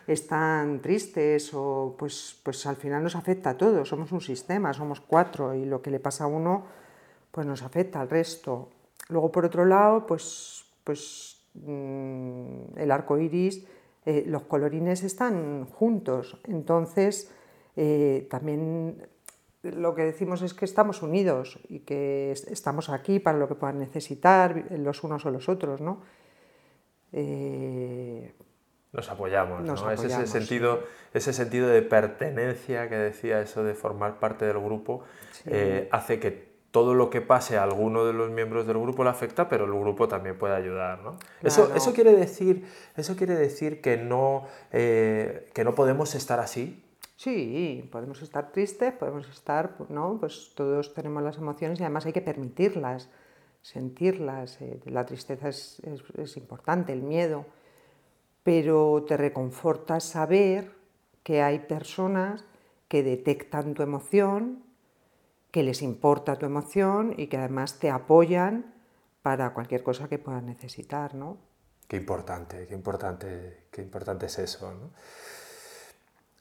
están 0.06 0.82
tristes, 0.82 1.54
o 1.54 1.96
pues, 1.98 2.40
pues 2.44 2.66
al 2.68 2.76
final 2.76 3.02
nos 3.02 3.16
afecta 3.16 3.52
a 3.52 3.58
todos, 3.58 3.88
somos 3.88 4.12
un 4.12 4.20
sistema, 4.20 4.74
somos 4.74 5.00
cuatro, 5.00 5.56
y 5.56 5.66
lo 5.66 5.82
que 5.82 5.90
le 5.90 6.02
pasa 6.02 6.26
a 6.26 6.28
uno, 6.28 6.66
pues 7.32 7.48
nos 7.48 7.64
afecta 7.64 8.02
al 8.02 8.10
resto. 8.10 8.70
Luego, 9.08 9.32
por 9.32 9.46
otro 9.46 9.64
lado, 9.64 10.06
pues, 10.06 10.66
pues 10.84 11.42
mm, 11.54 12.78
el 12.78 12.92
arco 12.92 13.18
iris, 13.18 13.66
eh, 14.06 14.26
los 14.28 14.44
colorines 14.44 15.02
están 15.04 15.66
juntos, 15.66 16.42
entonces 16.46 17.32
eh, 17.78 18.28
también 18.30 19.08
lo 19.76 19.96
que 19.96 20.04
decimos 20.04 20.42
es 20.42 20.54
que 20.54 20.66
estamos 20.66 21.02
unidos 21.02 21.60
y 21.70 21.80
que 21.80 22.32
estamos 22.32 22.90
aquí 22.90 23.20
para 23.20 23.38
lo 23.38 23.48
que 23.48 23.56
puedan 23.56 23.80
necesitar 23.80 24.66
los 24.72 25.04
unos 25.04 25.26
o 25.26 25.32
los 25.32 25.50
otros, 25.50 25.82
¿no? 25.82 26.02
Eh, 27.14 28.34
nos 28.94 29.10
apoyamos, 29.10 29.62
¿no? 29.62 29.92
es 29.92 30.04
ese 30.04 30.28
sentido, 30.28 30.80
ese 31.14 31.34
sentido 31.34 31.68
de 31.68 31.82
pertenencia 31.82 32.90
que 32.90 32.96
decía 32.96 33.42
eso 33.42 33.64
de 33.64 33.74
formar 33.74 34.20
parte 34.20 34.46
del 34.46 34.60
grupo, 34.60 35.04
eh, 35.46 35.88
hace 35.92 36.20
que 36.20 36.48
todo 36.72 36.94
lo 36.94 37.10
que 37.10 37.22
pase 37.22 37.58
a 37.58 37.64
alguno 37.64 38.06
de 38.06 38.14
los 38.14 38.30
miembros 38.30 38.68
del 38.68 38.78
grupo 38.78 39.04
le 39.04 39.10
afecta, 39.10 39.50
pero 39.50 39.66
el 39.66 39.72
grupo 39.72 40.08
también 40.08 40.38
puede 40.38 40.56
ayudar. 40.56 41.00
¿no? 41.00 41.18
Eso, 41.42 41.74
eso, 41.76 41.94
quiere 41.94 42.14
decir, 42.14 42.66
eso 42.96 43.16
quiere 43.16 43.36
decir 43.36 43.82
que 43.82 43.98
no, 43.98 44.48
eh, 44.72 45.50
que 45.54 45.64
no 45.64 45.76
podemos 45.76 46.16
estar 46.16 46.40
así, 46.40 46.84
Sí, 47.18 47.90
podemos 47.92 48.22
estar 48.22 48.52
tristes, 48.52 48.94
podemos 48.94 49.28
estar, 49.28 49.76
¿no? 49.90 50.20
Pues 50.20 50.52
todos 50.54 50.94
tenemos 50.94 51.24
las 51.24 51.38
emociones 51.38 51.80
y 51.80 51.84
además 51.84 52.06
hay 52.06 52.14
que 52.14 52.22
permitirlas, 52.22 53.10
sentirlas. 53.64 54.62
Eh, 54.62 54.80
la 54.86 55.04
tristeza 55.04 55.50
es, 55.50 55.82
es, 56.16 56.38
importante, 56.38 56.94
el 56.94 57.02
miedo, 57.02 57.48
pero 58.44 59.04
te 59.08 59.18
reconforta 59.18 60.00
saber 60.00 60.72
que 61.24 61.42
hay 61.42 61.58
personas 61.58 62.46
que 62.88 63.02
detectan 63.02 63.74
tu 63.74 63.82
emoción, 63.82 64.64
que 65.50 65.64
les 65.64 65.82
importa 65.82 66.36
tu 66.36 66.46
emoción 66.46 67.16
y 67.18 67.28
que 67.28 67.38
además 67.38 67.80
te 67.80 67.90
apoyan 67.90 68.76
para 69.24 69.56
cualquier 69.56 69.82
cosa 69.82 70.08
que 70.08 70.20
puedas 70.20 70.44
necesitar, 70.44 71.16
¿no? 71.16 71.40
Qué 71.88 71.98
importante, 71.98 72.68
qué 72.68 72.76
importante, 72.76 73.64
qué 73.72 73.82
importante 73.82 74.28
es 74.28 74.38
eso, 74.38 74.72
¿no? 74.72 74.92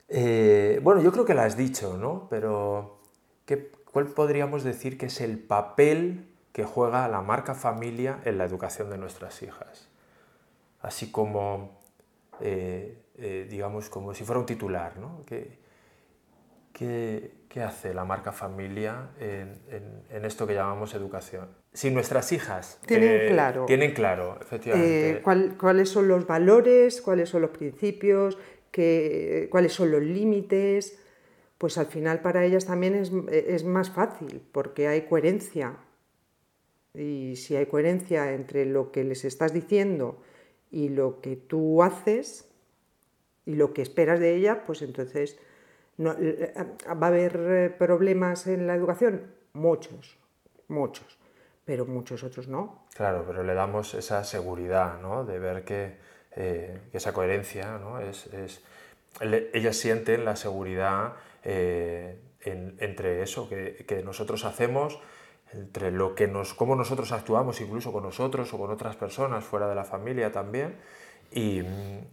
Eh, 0.09 0.81
bueno, 0.83 1.03
yo 1.03 1.13
creo 1.13 1.25
que 1.25 1.35
la 1.35 1.45
has 1.45 1.57
dicho, 1.57 1.97
¿no? 1.97 2.29
Pero 2.31 3.01
¿cuál 3.93 4.07
podríamos 4.07 4.63
decir 4.63 4.99
que 4.99 5.07
es 5.07 5.21
el 5.21 5.39
papel 5.39 6.27
que 6.53 6.65
juega 6.65 7.09
la 7.09 7.23
marca 7.23 7.55
familia 7.55 8.21
en 8.25 8.39
la 8.39 8.45
educación 8.45 8.91
de 8.91 8.99
nuestras 8.99 9.43
hijas? 9.43 9.89
Así 10.81 11.11
como, 11.11 11.81
eh, 12.41 12.99
eh, 13.19 13.47
digamos, 13.51 13.89
como 13.89 14.15
si 14.15 14.25
fuera 14.25 14.39
un 14.39 14.47
titular, 14.47 14.99
¿no? 14.99 15.23
¿Qué, 15.27 15.65
hace 17.57 17.95
la 17.95 18.05
marca 18.05 18.33
familia 18.33 19.09
en, 19.19 20.25
esto 20.25 20.47
que 20.47 20.53
llamamos 20.53 20.95
educación? 20.95 21.49
Si 21.73 21.91
nuestras 21.91 22.31
hijas 22.33 22.79
tienen 22.87 23.33
claro, 23.33 23.65
tienen 23.65 23.95
claro 23.95 24.39
efectivamente. 24.43 25.23
cuáles 25.57 25.89
son 25.89 26.07
los 26.07 26.27
valores, 26.27 27.01
cuáles 27.01 27.31
son 27.31 27.41
los 27.43 27.51
principios, 27.51 28.37
cuáles 29.51 29.73
son 29.73 29.91
los 29.91 30.03
límites, 30.03 30.99
pues 31.59 31.79
al 31.79 31.87
final 31.87 32.21
para 32.21 32.45
ellas 32.45 32.67
también 32.67 32.95
es, 32.95 33.65
más 33.65 33.91
fácil, 33.91 34.43
porque 34.53 34.89
hay 34.89 35.03
coherencia 35.03 35.79
Y 36.95 37.37
si 37.37 37.57
hay 37.57 37.67
coherencia 37.67 38.33
entre 38.33 38.67
lo 38.67 38.93
que 38.93 39.05
les 39.05 39.25
estás 39.25 39.53
diciendo 39.53 40.23
y 40.71 40.89
lo 40.89 41.21
que 41.21 41.37
tú 41.37 41.83
haces 41.83 42.49
y 43.45 43.55
lo 43.55 43.73
que 43.73 43.83
esperas 43.83 44.19
de 44.21 44.35
ella, 44.35 44.65
pues 44.67 44.83
entonces 44.83 45.39
no, 45.97 46.13
eh, 46.19 46.53
va 46.89 47.07
a 47.07 47.11
haber 47.11 47.37
eh, 47.37 47.71
problemas 47.71 48.47
en 48.47 48.67
la 48.67 48.75
educación. 48.75 49.23
Muchos, 49.53 50.19
muchos, 50.69 51.19
pero 51.65 51.87
muchos 51.87 52.25
otros 52.25 52.49
no. 52.49 52.87
Claro, 52.95 53.25
pero 53.27 53.43
le 53.43 53.55
damos 53.55 53.95
esa 53.95 54.25
seguridad, 54.25 55.01
¿no? 55.01 55.25
De 55.25 55.39
ver 55.39 55.65
que, 55.65 55.97
eh, 56.37 56.79
esa 56.93 57.13
coherencia, 57.13 57.79
¿no? 57.79 58.01
Es, 58.01 58.27
es, 58.27 58.63
ellas 59.21 59.77
sienten 59.77 60.25
la 60.25 60.37
seguridad 60.37 61.15
entre 61.43 63.23
eso 63.23 63.49
que, 63.49 63.85
que 63.87 64.03
nosotros 64.03 64.45
hacemos 64.45 64.99
entre 65.53 65.91
lo 65.91 66.15
que 66.15 66.27
nos, 66.27 66.55
cómo 66.55 66.75
nosotros 66.75 67.13
actuamos 67.13 67.61
incluso 67.61 67.93
con 67.93 68.03
nosotros 68.03 68.53
o 68.53 68.59
con 68.59 68.71
otras 68.71 68.97
personas 68.97 69.45
fuera 69.45 69.69
de 69.69 69.75
la 69.75 69.85
familia 69.85 70.33
también 70.33 70.77
y, 71.31 71.61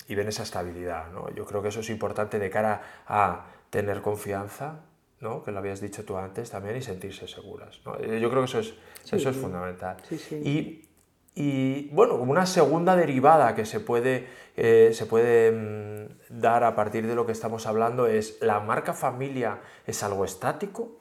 y 0.07 0.15
ven 0.15 0.27
esa 0.27 0.43
estabilidad. 0.43 1.11
¿no? 1.11 1.29
Yo 1.33 1.45
creo 1.45 1.61
que 1.61 1.69
eso 1.69 1.79
es 1.79 1.89
importante 1.89 2.39
de 2.39 2.49
cara 2.49 2.81
a 3.07 3.47
tener 3.69 4.01
confianza, 4.01 4.81
¿no? 5.19 5.43
que 5.43 5.51
lo 5.51 5.59
habías 5.59 5.81
dicho 5.81 6.05
tú 6.05 6.17
antes 6.17 6.51
también, 6.51 6.77
y 6.77 6.81
sentirse 6.81 7.27
seguras. 7.27 7.79
¿no? 7.85 7.97
Eh, 7.99 8.19
yo 8.19 8.29
creo 8.29 8.41
que 8.41 8.45
eso 8.45 8.59
es, 8.59 8.73
eso 9.11 9.29
es 9.29 9.35
fundamental. 9.35 9.97
Sí, 10.07 10.17
sí. 10.17 10.35
Y, 10.35 10.89
y, 11.35 11.89
bueno, 11.89 12.15
una 12.15 12.45
segunda 12.45 12.95
derivada 12.95 13.55
que 13.55 13.65
se 13.65 13.79
puede, 13.79 14.27
eh, 14.55 14.91
se 14.93 15.05
puede 15.05 15.51
mm, 15.51 16.41
dar 16.41 16.63
a 16.63 16.75
partir 16.75 17.07
de 17.07 17.15
lo 17.15 17.25
que 17.25 17.31
estamos 17.31 17.65
hablando 17.65 18.07
es, 18.07 18.37
¿la 18.41 18.59
marca 18.59 18.93
familia 18.93 19.61
es 19.87 20.03
algo 20.03 20.25
estático? 20.25 20.99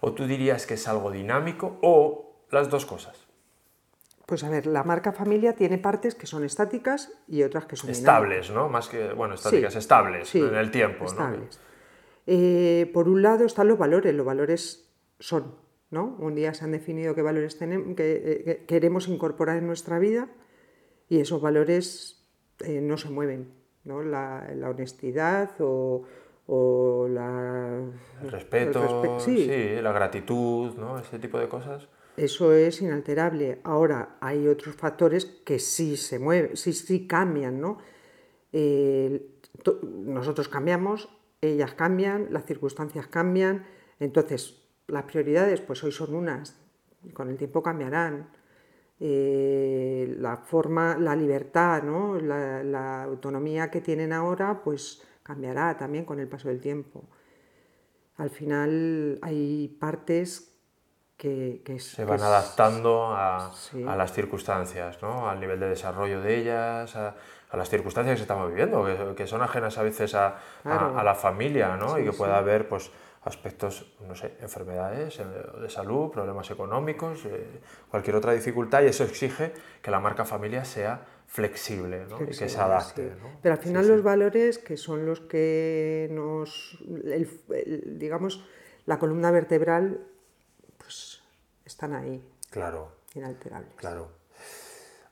¿O 0.00 0.12
tú 0.12 0.26
dirías 0.26 0.66
que 0.66 0.74
es 0.74 0.86
algo 0.86 1.10
dinámico? 1.10 1.78
¿O 1.82 2.34
las 2.50 2.70
dos 2.70 2.86
cosas? 2.86 3.24
Pues 4.26 4.42
a 4.44 4.48
ver, 4.48 4.66
la 4.66 4.84
marca 4.84 5.12
familia 5.12 5.54
tiene 5.54 5.76
partes 5.76 6.14
que 6.14 6.26
son 6.26 6.44
estáticas 6.44 7.12
y 7.28 7.42
otras 7.42 7.66
que 7.66 7.76
son 7.76 7.90
estables, 7.90 8.50
¿no? 8.50 8.68
Más 8.68 8.88
que, 8.88 9.12
bueno, 9.12 9.34
estáticas, 9.34 9.76
estables 9.76 10.34
en 10.34 10.54
el 10.54 10.70
tiempo, 10.70 11.04
estables. 11.04 11.60
Eh, 12.26 12.90
por 12.94 13.08
un 13.08 13.20
lado 13.20 13.44
están 13.44 13.68
los 13.68 13.76
valores, 13.76 14.14
los 14.14 14.24
valores 14.24 14.88
son, 15.18 15.54
¿no? 15.94 16.16
Un 16.18 16.34
día 16.34 16.52
se 16.52 16.64
han 16.64 16.72
definido 16.72 17.14
qué 17.14 17.22
valores 17.22 17.56
tenemos, 17.56 17.94
que, 17.96 18.42
eh, 18.46 18.64
queremos 18.66 19.08
incorporar 19.08 19.58
en 19.58 19.66
nuestra 19.66 19.98
vida 20.00 20.28
y 21.08 21.20
esos 21.20 21.40
valores 21.40 22.26
eh, 22.58 22.80
no 22.80 22.98
se 22.98 23.08
mueven, 23.10 23.52
¿no? 23.84 24.02
La, 24.02 24.50
la 24.56 24.70
honestidad 24.70 25.52
o, 25.60 26.02
o 26.46 27.06
la... 27.08 27.80
El 28.22 28.30
respeto, 28.30 29.20
sí. 29.20 29.46
la 29.80 29.92
gratitud, 29.92 30.74
¿no? 30.74 30.98
Ese 30.98 31.20
tipo 31.20 31.38
de 31.38 31.48
cosas. 31.48 31.88
Eso 32.16 32.52
es 32.52 32.82
inalterable. 32.82 33.60
Ahora, 33.62 34.16
hay 34.20 34.48
otros 34.48 34.74
factores 34.74 35.24
que 35.24 35.60
sí 35.60 35.96
se 35.96 36.18
mueven, 36.18 36.56
sí, 36.56 36.72
sí 36.72 37.06
cambian, 37.06 37.60
¿no? 37.60 37.78
nosotros 39.82 40.48
cambiamos, 40.48 41.08
ellas 41.40 41.74
cambian, 41.74 42.28
las 42.30 42.46
circunstancias 42.46 43.08
cambian, 43.08 43.66
entonces 43.98 44.63
las 44.86 45.04
prioridades 45.04 45.60
pues 45.60 45.82
hoy 45.84 45.92
son 45.92 46.14
unas, 46.14 46.56
con 47.12 47.28
el 47.28 47.36
tiempo 47.36 47.62
cambiarán. 47.62 48.28
Eh, 49.00 50.14
la 50.18 50.36
forma, 50.36 50.96
la 50.96 51.16
libertad, 51.16 51.82
¿no? 51.82 52.18
la, 52.20 52.62
la 52.62 53.02
autonomía 53.02 53.70
que 53.70 53.80
tienen 53.80 54.12
ahora, 54.12 54.62
pues 54.62 55.02
cambiará 55.22 55.76
también 55.76 56.04
con 56.04 56.20
el 56.20 56.28
paso 56.28 56.48
del 56.48 56.60
tiempo. 56.60 57.04
Al 58.16 58.30
final 58.30 59.18
hay 59.20 59.68
partes 59.80 60.54
que, 61.16 61.78
se 61.78 62.04
van 62.04 62.20
adaptando 62.20 63.06
a, 63.06 63.50
a, 63.86 63.96
las 63.96 64.12
circunstancias, 64.12 64.98
¿no? 65.02 65.28
al 65.28 65.40
nivel 65.40 65.58
de 65.58 65.68
desarrollo 65.68 66.20
de 66.20 66.36
ellas, 66.36 66.94
a, 66.96 67.14
a 67.50 67.56
las 67.56 67.68
circunstancias 67.70 68.16
que 68.16 68.22
estamos 68.22 68.48
viviendo, 68.48 68.84
que, 68.84 69.14
que 69.16 69.26
son 69.26 69.42
ajenas 69.42 69.78
a 69.78 69.82
veces 69.82 70.14
a, 70.14 70.38
a 70.64 71.02
la 71.02 71.14
familia, 71.14 71.76
¿no? 71.76 71.98
y 71.98 72.04
que 72.04 72.12
pueda 72.12 72.38
haber 72.38 72.68
pues, 72.68 72.90
aspectos, 73.24 73.90
no 74.06 74.14
sé, 74.14 74.34
enfermedades 74.40 75.18
eh, 75.18 75.24
de 75.60 75.70
salud, 75.70 76.10
problemas 76.10 76.50
económicos, 76.50 77.24
eh, 77.24 77.60
cualquier 77.90 78.16
otra 78.16 78.32
dificultad, 78.32 78.82
y 78.82 78.86
eso 78.86 79.04
exige 79.04 79.52
que 79.82 79.90
la 79.90 79.98
marca 79.98 80.24
familia 80.24 80.64
sea 80.64 81.06
flexible, 81.26 82.04
¿no? 82.08 82.22
y 82.22 82.26
que 82.26 82.34
se 82.34 82.60
adapte. 82.60 83.12
Pero 83.42 83.54
al 83.54 83.60
final 83.60 83.88
los 83.88 84.02
valores 84.02 84.58
que 84.58 84.76
son 84.76 85.06
los 85.06 85.20
que 85.20 86.08
nos, 86.12 86.78
digamos, 87.86 88.44
la 88.84 88.98
columna 88.98 89.30
vertebral, 89.30 90.00
pues 90.76 91.22
están 91.64 91.94
ahí. 91.94 92.22
Claro. 92.50 92.92
Inalterables. 93.14 93.72
Claro. 93.76 94.08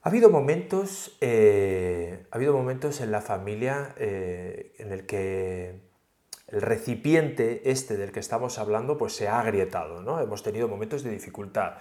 Ha 0.03 0.09
habido 0.09 0.29
momentos, 0.29 1.17
eh, 1.19 2.25
ha 2.29 2.35
habido 2.35 2.53
momentos 2.53 3.01
en 3.01 3.11
la 3.11 3.21
familia 3.21 3.95
en 3.97 4.91
el 4.91 5.05
que 5.05 5.92
el 6.47 6.61
recipiente 6.61 7.69
este 7.71 7.97
del 7.97 8.11
que 8.11 8.19
estamos 8.19 8.59
hablando 8.59 8.97
pues 8.97 9.15
se 9.15 9.27
ha 9.27 9.39
agrietado, 9.39 10.01
¿no? 10.01 10.19
Hemos 10.19 10.43
tenido 10.43 10.67
momentos 10.67 11.03
de 11.03 11.11
dificultad 11.11 11.73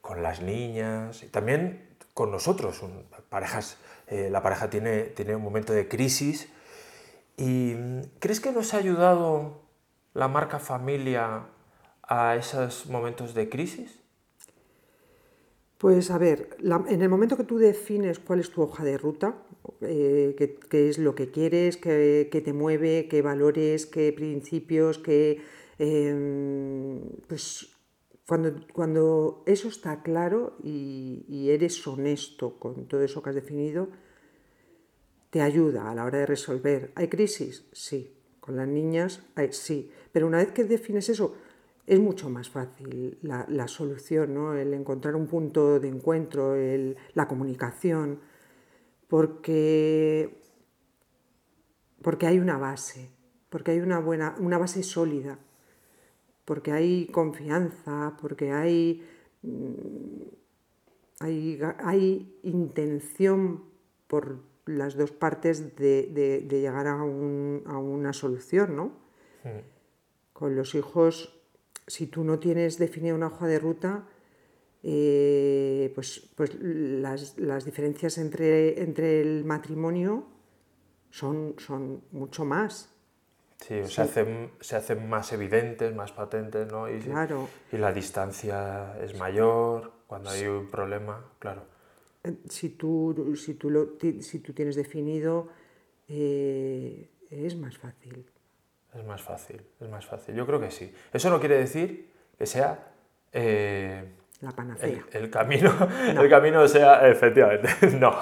con 0.00 0.22
las 0.22 0.40
niñas 0.40 1.22
y 1.22 1.26
también 1.26 1.88
con 2.14 2.30
nosotros, 2.30 2.82
parejas, 3.28 3.78
eh, 4.06 4.28
la 4.30 4.42
pareja 4.42 4.68
tiene, 4.70 5.02
tiene 5.02 5.36
un 5.36 5.42
momento 5.42 5.72
de 5.72 5.88
crisis 5.88 6.48
y 7.36 7.74
¿crees 8.18 8.40
que 8.40 8.52
nos 8.52 8.74
ha 8.74 8.78
ayudado 8.78 9.62
la 10.14 10.28
marca 10.28 10.58
familia 10.58 11.46
a 12.02 12.36
esos 12.36 12.86
momentos 12.86 13.34
de 13.34 13.48
crisis? 13.48 13.99
Pues 15.80 16.10
a 16.10 16.18
ver, 16.18 16.58
en 16.88 17.00
el 17.00 17.08
momento 17.08 17.38
que 17.38 17.44
tú 17.44 17.56
defines 17.56 18.18
cuál 18.18 18.40
es 18.40 18.50
tu 18.50 18.60
hoja 18.60 18.84
de 18.84 18.98
ruta, 18.98 19.42
eh, 19.80 20.36
qué, 20.68 20.88
es 20.90 20.98
lo 20.98 21.14
que 21.14 21.30
quieres, 21.30 21.78
qué, 21.78 22.42
te 22.44 22.52
mueve, 22.52 23.08
qué 23.08 23.22
valores, 23.22 23.86
qué 23.86 24.12
principios, 24.12 24.98
qué... 24.98 25.40
Em, 25.78 27.00
pues 27.26 27.74
cuando, 28.28 28.60
cuando, 28.74 29.42
eso 29.46 29.68
está 29.68 30.02
claro 30.02 30.58
y, 30.62 31.48
eres 31.48 31.86
honesto 31.86 32.58
con 32.58 32.86
todo 32.86 33.02
eso 33.02 33.22
que 33.22 33.30
has 33.30 33.34
definido, 33.34 33.88
te 35.30 35.40
ayuda 35.40 35.90
a 35.90 35.94
la 35.94 36.04
hora 36.04 36.18
de 36.18 36.26
resolver. 36.26 36.92
¿Hay 36.94 37.08
crisis? 37.08 37.64
Sí. 37.72 38.12
Con 38.40 38.56
las 38.56 38.68
niñas, 38.68 39.22
sí. 39.52 39.90
Pero 40.12 40.26
una 40.26 40.38
vez 40.38 40.52
que 40.52 40.64
defines 40.64 41.08
eso, 41.08 41.36
es 41.90 41.98
mucho 41.98 42.30
más 42.30 42.48
fácil 42.48 43.18
la, 43.20 43.66
solución, 43.66 44.32
¿no? 44.32 44.54
el 44.54 44.72
encontrar 44.74 45.16
un 45.16 45.26
punto 45.26 45.80
de 45.80 45.88
encuentro, 45.88 46.54
la 47.14 47.26
comunicación, 47.26 48.20
porque, 49.08 50.40
porque 52.00 52.28
hay 52.28 52.38
una 52.38 52.58
base, 52.58 53.10
porque 53.48 53.72
hay 53.72 53.80
una, 53.80 53.98
buena, 53.98 54.36
una 54.38 54.56
base 54.56 54.84
sólida, 54.84 55.40
porque 56.44 56.70
hay 56.70 57.06
confianza, 57.06 58.16
porque 58.20 58.52
hay, 58.52 59.04
mm, 59.42 60.22
hay, 61.18 62.38
intención 62.44 63.64
por 64.06 64.38
las 64.64 64.96
dos 64.96 65.10
partes 65.10 65.74
de, 65.74 66.46
llegar 66.48 66.86
a, 66.86 67.02
una 67.02 68.12
solución, 68.12 68.76
¿no? 68.76 68.92
Con 70.32 70.54
los 70.54 70.76
hijos 70.76 71.39
si 71.90 72.06
tú 72.06 72.22
no 72.22 72.38
tienes 72.38 72.78
definida 72.78 73.14
una 73.14 73.26
hoja 73.26 73.48
de 73.48 73.58
ruta, 73.58 74.04
eh, 74.84 75.90
pues, 75.92 76.30
pues 76.36 76.54
las, 76.60 77.64
diferencias 77.64 78.16
entre, 78.18 78.80
entre, 78.80 79.20
el 79.20 79.44
matrimonio 79.44 80.24
son, 81.10 81.56
son 81.58 82.04
mucho 82.12 82.44
más. 82.44 82.94
Sí, 83.56 83.82
Se, 83.84 84.02
hacen, 84.02 84.52
se 84.60 84.76
hacen 84.76 85.08
más 85.08 85.32
evidentes, 85.32 85.92
más 85.94 86.12
patentes, 86.12 86.70
¿no? 86.70 86.88
Y, 86.88 87.00
claro. 87.00 87.48
y 87.72 87.76
la 87.76 87.92
distancia 87.92 88.96
es 89.02 89.18
mayor 89.18 89.92
cuando 90.06 90.30
hay 90.30 90.46
un 90.46 90.70
problema, 90.70 91.24
claro. 91.40 91.64
Eh, 92.22 92.36
si 92.48 92.70
tú, 92.70 93.34
si 93.36 93.54
tú, 93.54 93.68
lo, 93.68 93.98
si 94.20 94.38
tú 94.38 94.52
tienes 94.52 94.76
definido, 94.76 95.48
eh, 96.08 97.10
es 97.30 97.56
más 97.56 97.76
fácil. 97.76 98.24
Es 98.94 99.04
más 99.04 99.22
fácil, 99.22 99.62
es 99.80 99.88
más 99.88 100.04
fácil. 100.04 100.34
Yo 100.34 100.46
creo 100.46 100.60
que 100.60 100.70
sí. 100.70 100.92
Eso 101.12 101.30
no 101.30 101.38
quiere 101.38 101.58
decir 101.58 102.10
que 102.36 102.46
sea... 102.46 102.88
Eh, 103.32 104.04
la 104.40 104.52
panacea. 104.52 105.04
El, 105.12 105.28
camino, 105.28 105.70
el 106.08 106.28
camino 106.30 106.66
sea, 106.66 107.06
efectivamente, 107.06 107.68
no. 107.98 108.16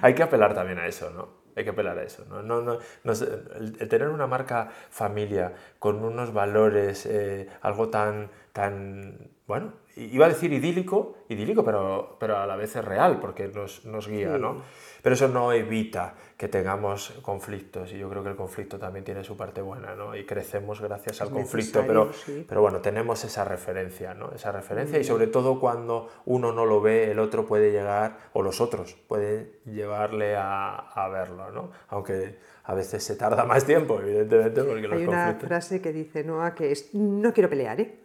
Hay 0.00 0.14
que 0.14 0.22
apelar 0.22 0.54
también 0.54 0.78
a 0.78 0.86
eso, 0.86 1.10
¿no? 1.10 1.42
Hay 1.56 1.64
que 1.64 1.70
apelar 1.70 1.98
a 1.98 2.04
eso. 2.04 2.24
¿no? 2.28 2.42
No, 2.42 2.62
no, 2.62 2.78
el, 3.04 3.88
tener 3.88 4.08
una 4.08 4.26
marca 4.26 4.70
familia 4.90 5.52
con 5.78 6.04
unos 6.04 6.32
valores, 6.32 7.06
eh, 7.06 7.48
algo 7.60 7.88
tan, 7.88 8.30
tan, 8.52 9.30
bueno, 9.46 9.72
iba 9.96 10.26
a 10.26 10.28
decir 10.28 10.52
idílico, 10.52 11.16
idílico, 11.28 11.64
pero, 11.64 12.16
pero 12.20 12.38
a 12.38 12.46
la 12.46 12.56
vez 12.56 12.76
es 12.76 12.84
real, 12.84 13.18
porque 13.18 13.48
nos, 13.48 13.84
nos 13.86 14.08
guía, 14.08 14.36
¿no? 14.38 14.62
Pero 15.02 15.14
eso 15.14 15.28
no 15.28 15.52
evita 15.52 16.14
que 16.36 16.48
tengamos 16.48 17.18
conflictos, 17.22 17.92
y 17.92 17.98
yo 17.98 18.08
creo 18.10 18.22
que 18.22 18.30
el 18.30 18.36
conflicto 18.36 18.78
también 18.78 19.04
tiene 19.04 19.24
su 19.24 19.36
parte 19.36 19.62
buena, 19.62 19.94
¿no? 19.94 20.14
Y 20.14 20.24
crecemos 20.24 20.80
gracias 20.80 21.22
al 21.22 21.30
conflicto, 21.30 21.82
pero, 21.86 22.10
pero 22.46 22.60
bueno, 22.60 22.80
tenemos 22.80 23.24
esa 23.24 23.44
referencia, 23.44 24.14
¿no? 24.14 24.32
Esa 24.32 24.52
referencia, 24.52 24.98
y 24.98 25.04
sobre 25.04 25.26
todo 25.28 25.58
cuando 25.58 26.08
uno 26.26 26.52
no 26.52 26.66
lo 26.66 26.80
ve, 26.80 27.10
el 27.10 27.18
otro 27.18 27.46
puede 27.46 27.72
llegar, 27.72 28.18
o 28.34 28.42
los 28.42 28.60
otros 28.60 28.94
pueden 29.08 29.50
llevarle 29.64 30.36
a, 30.36 30.76
a 30.76 31.08
verlo, 31.08 31.50
¿no? 31.50 31.70
Aunque 31.88 32.38
a 32.64 32.74
veces 32.74 33.02
se 33.02 33.16
tarda 33.16 33.44
más 33.44 33.64
tiempo, 33.64 34.00
evidentemente, 34.00 34.62
porque 34.62 34.82
los 34.86 35.00
Hay 35.00 35.06
una 35.06 35.34
frase 35.34 35.80
que 35.80 35.92
dice 35.92 36.22
Noah 36.22 36.54
que 36.54 36.70
es, 36.70 36.94
no 36.94 37.32
quiero 37.32 37.48
pelear, 37.48 37.80
¿eh? 37.80 38.00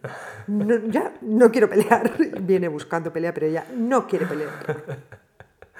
Ya 0.88 1.14
no 1.22 1.50
quiero 1.50 1.68
pelear. 1.68 2.12
Viene 2.40 2.68
buscando 2.68 3.12
pelea, 3.12 3.34
pero 3.34 3.46
ella 3.46 3.66
no 3.74 4.06
quiere 4.06 4.26
pelear. 4.26 4.76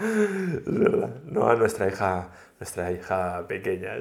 es 0.00 0.64
verdad. 0.64 1.22
Noah, 1.24 1.56
nuestra 1.56 1.88
hija, 1.88 2.30
nuestra 2.58 2.90
hija 2.92 3.46
pequeña, 3.46 3.92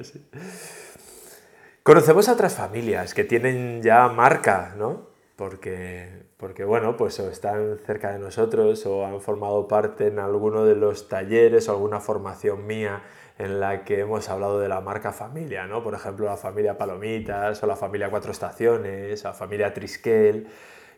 Conocemos 1.82 2.28
a 2.28 2.32
otras 2.32 2.54
familias 2.54 3.14
que 3.14 3.24
tienen 3.24 3.82
ya 3.82 4.08
marca, 4.08 4.74
¿no? 4.76 5.08
Porque, 5.36 6.24
porque, 6.36 6.64
bueno, 6.64 6.96
pues 6.96 7.18
están 7.18 7.78
cerca 7.86 8.12
de 8.12 8.18
nosotros 8.18 8.84
o 8.84 9.06
han 9.06 9.20
formado 9.20 9.68
parte 9.68 10.08
en 10.08 10.18
alguno 10.18 10.64
de 10.64 10.74
los 10.74 11.08
talleres 11.08 11.68
o 11.68 11.72
alguna 11.72 12.00
formación 12.00 12.66
mía 12.66 13.02
en 13.38 13.60
la 13.60 13.84
que 13.84 14.00
hemos 14.00 14.28
hablado 14.28 14.58
de 14.58 14.68
la 14.68 14.80
marca 14.80 15.12
familia, 15.12 15.66
¿no? 15.66 15.82
Por 15.82 15.94
ejemplo, 15.94 16.26
la 16.26 16.36
familia 16.36 16.76
Palomitas 16.76 17.62
o 17.62 17.66
la 17.66 17.76
familia 17.76 18.10
Cuatro 18.10 18.32
Estaciones, 18.32 19.22
la 19.22 19.32
familia 19.32 19.72
Triskel, 19.72 20.48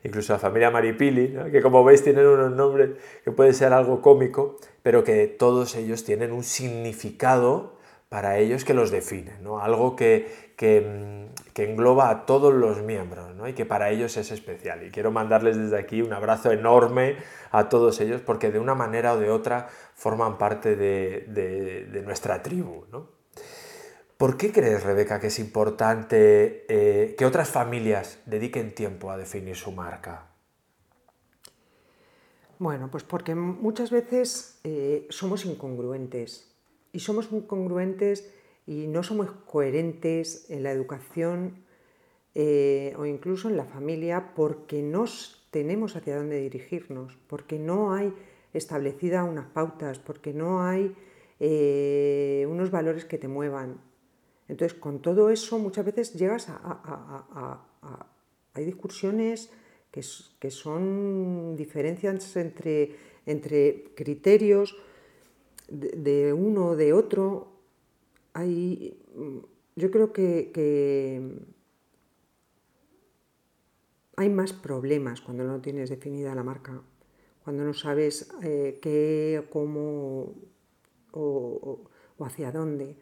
incluso 0.03 0.33
la 0.33 0.39
familia 0.39 0.71
Maripili, 0.71 1.37
que 1.53 1.61
como 1.61 1.85
veis 1.85 2.03
tienen 2.03 2.27
unos 2.27 2.51
nombres 2.53 2.91
que 3.23 3.33
puede 3.33 3.53
ser 3.53 3.73
algo 3.73 4.01
cómico, 4.01 4.57
pero 4.83 5.05
que 5.05 5.27
todos 5.27 5.77
ellos 5.77 6.05
tienen 6.05 6.33
un 6.33 6.43
significado 6.43 7.79
para 8.09 8.39
ellos 8.39 8.65
que 8.65 8.75
los 8.75 8.91
define, 8.91 9.35
¿no? 9.41 9.61
algo 9.61 9.95
que, 9.95 10.53
que, 10.57 11.29
engloba 11.57 12.11
a 12.11 12.27
todos 12.27 12.55
los 12.55 12.83
miembros 12.83 13.35
¿no? 13.35 13.49
y 13.49 13.53
que 13.53 13.67
para 13.67 13.91
ellos 13.91 14.17
es 14.17 14.31
especial. 14.31 14.85
Y 14.87 14.91
quiero 14.91 15.11
mandarles 15.11 15.57
desde 15.57 15.79
aquí 15.79 16.03
un 16.03 16.13
abrazo 16.13 16.53
enorme 16.53 17.17
a 17.51 17.69
todos 17.69 18.01
ellos 18.01 18.21
porque 18.21 18.51
de 18.51 18.59
una 18.59 18.75
manera 18.75 19.15
o 19.15 19.19
de 19.19 19.31
otra 19.31 19.69
forman 19.95 20.39
parte 20.39 20.77
de, 20.77 22.03
nuestra 22.05 22.43
tribu. 22.43 22.87
¿no? 22.91 23.09
¿Por 24.17 24.37
qué 24.37 24.53
crees, 24.53 24.85
Rebeca, 24.85 25.19
que 25.21 25.29
es 25.29 25.39
importante 25.39 26.67
eh, 26.69 27.15
que 27.17 27.27
otras 27.27 27.49
familias 27.49 28.21
dediquen 28.27 28.75
tiempo 28.75 29.11
a 29.11 29.17
definir 29.17 29.57
su 29.57 29.73
marca? 29.73 30.27
Bueno, 32.59 32.91
pues 32.91 33.05
porque 33.05 33.35
muchas 33.35 33.91
veces 33.91 34.61
eh, 34.65 35.07
somos 35.09 35.47
incongruentes 35.47 36.55
y 36.93 37.01
somos 37.01 37.33
incongruentes 37.33 38.31
y 38.71 38.87
no 38.87 39.03
somos 39.03 39.33
coherentes 39.47 40.49
en 40.49 40.63
la 40.63 40.71
educación 40.71 41.65
eh, 42.37 42.95
o 42.97 43.05
incluso 43.05 43.49
en 43.49 43.57
la 43.57 43.65
familia 43.65 44.33
porque 44.37 44.81
no 44.81 45.07
tenemos 45.51 45.97
hacia 45.97 46.17
dónde 46.17 46.39
dirigirnos, 46.39 47.19
porque 47.27 47.59
no 47.59 47.93
hay 47.93 48.15
establecidas 48.55 49.29
unas 49.29 49.47
pautas, 49.47 49.99
porque 49.99 50.33
no 50.33 50.63
hay 50.63 50.95
eh, 51.41 52.47
unos 52.49 52.71
valores 52.71 53.05
que 53.05 53.19
te 53.19 53.27
muevan. 53.27 53.81
Entonces, 54.47 54.79
con 54.79 55.03
todo 55.03 55.31
eso 55.31 55.59
muchas 55.59 55.85
veces 55.85 56.15
llegas 56.15 56.47
a... 56.49 57.67
hay 58.55 58.65
discusiones 58.65 59.51
que, 59.91 60.03
que, 60.39 60.51
son 60.53 61.57
diferencias 61.57 62.37
entre, 62.37 62.95
entre 63.27 63.87
criterios 63.97 64.77
de, 65.69 66.33
uno 66.33 66.69
o 66.69 66.77
de 66.77 66.93
otro. 66.93 67.50
Hay, 68.33 68.99
yo 69.77 69.91
creo 69.91 70.13
que 70.13 70.53
hay 74.21 74.29
más 74.29 74.53
problemas 74.53 75.23
cuando 75.23 75.45
no 75.45 75.63
tienes 75.63 75.89
definida 75.89 76.35
la 76.35 76.43
marca, 76.43 76.83
cuando 77.43 77.65
no 77.65 77.73
sabes 77.73 78.31
eh, 78.43 78.79
qué, 78.83 79.47
cómo 79.51 80.35
o, 81.13 81.81
hacia 82.21 82.53
dónde. 82.53 82.97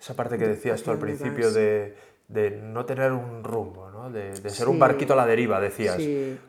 Esa 0.00 0.16
parte 0.16 0.38
que 0.38 0.48
decías 0.48 0.82
tú 0.82 0.90
al 0.90 0.98
principio 0.98 1.52
de, 1.52 1.94
no 2.62 2.86
tener 2.86 3.12
un 3.12 3.44
rumbo, 3.44 3.90
¿no? 3.90 4.10
de, 4.10 4.34
ser 4.48 4.68
un 4.68 4.78
barquito 4.78 5.12
a 5.12 5.16
la 5.16 5.26
deriva, 5.26 5.60
decías. 5.60 5.98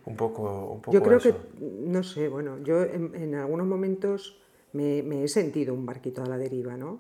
Un 0.06 0.16
poco, 0.16 0.72
un 0.72 0.82
poco 0.82 0.94
Yo 0.94 1.04
creo 1.04 1.20
que, 1.20 1.36
no 1.60 2.02
sé, 2.02 2.30
bueno, 2.30 2.60
yo 2.64 2.82
en, 2.82 3.36
algunos 3.36 3.68
momentos 3.68 4.42
me, 4.72 5.22
he 5.22 5.28
sentido 5.28 5.74
un 5.74 5.86
barquito 5.86 6.24
a 6.24 6.28
la 6.28 6.38
deriva, 6.38 6.78
¿no? 6.78 7.00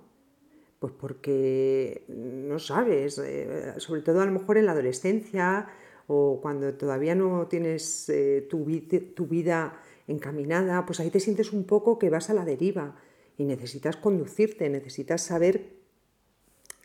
Pues 0.85 0.93
porque 1.01 2.03
no 2.09 2.59
sabes, 2.59 3.17
eh, 3.17 3.73
sobre 3.77 4.03
todo 4.03 4.21
a 4.21 4.25
lo 4.27 4.31
mejor 4.31 4.59
en 4.59 4.67
la 4.67 4.73
adolescencia, 4.73 5.67
o 6.05 6.39
cuando 6.39 6.75
todavía 6.75 7.15
no 7.15 7.47
tienes 7.47 8.07
eh, 8.09 8.45
tu, 8.47 8.67
tu 9.15 9.25
vida 9.25 9.81
encaminada, 10.07 10.85
pues 10.85 10.99
ahí 10.99 11.09
te 11.09 11.19
sientes 11.19 11.53
un 11.53 11.63
poco 11.63 11.97
que 11.97 12.11
vas 12.11 12.29
a 12.29 12.35
la 12.35 12.45
deriva 12.45 12.97
y 13.35 13.45
necesitas 13.45 13.95
conducirte, 13.97 14.69
necesitas 14.69 15.23
saber 15.23 15.71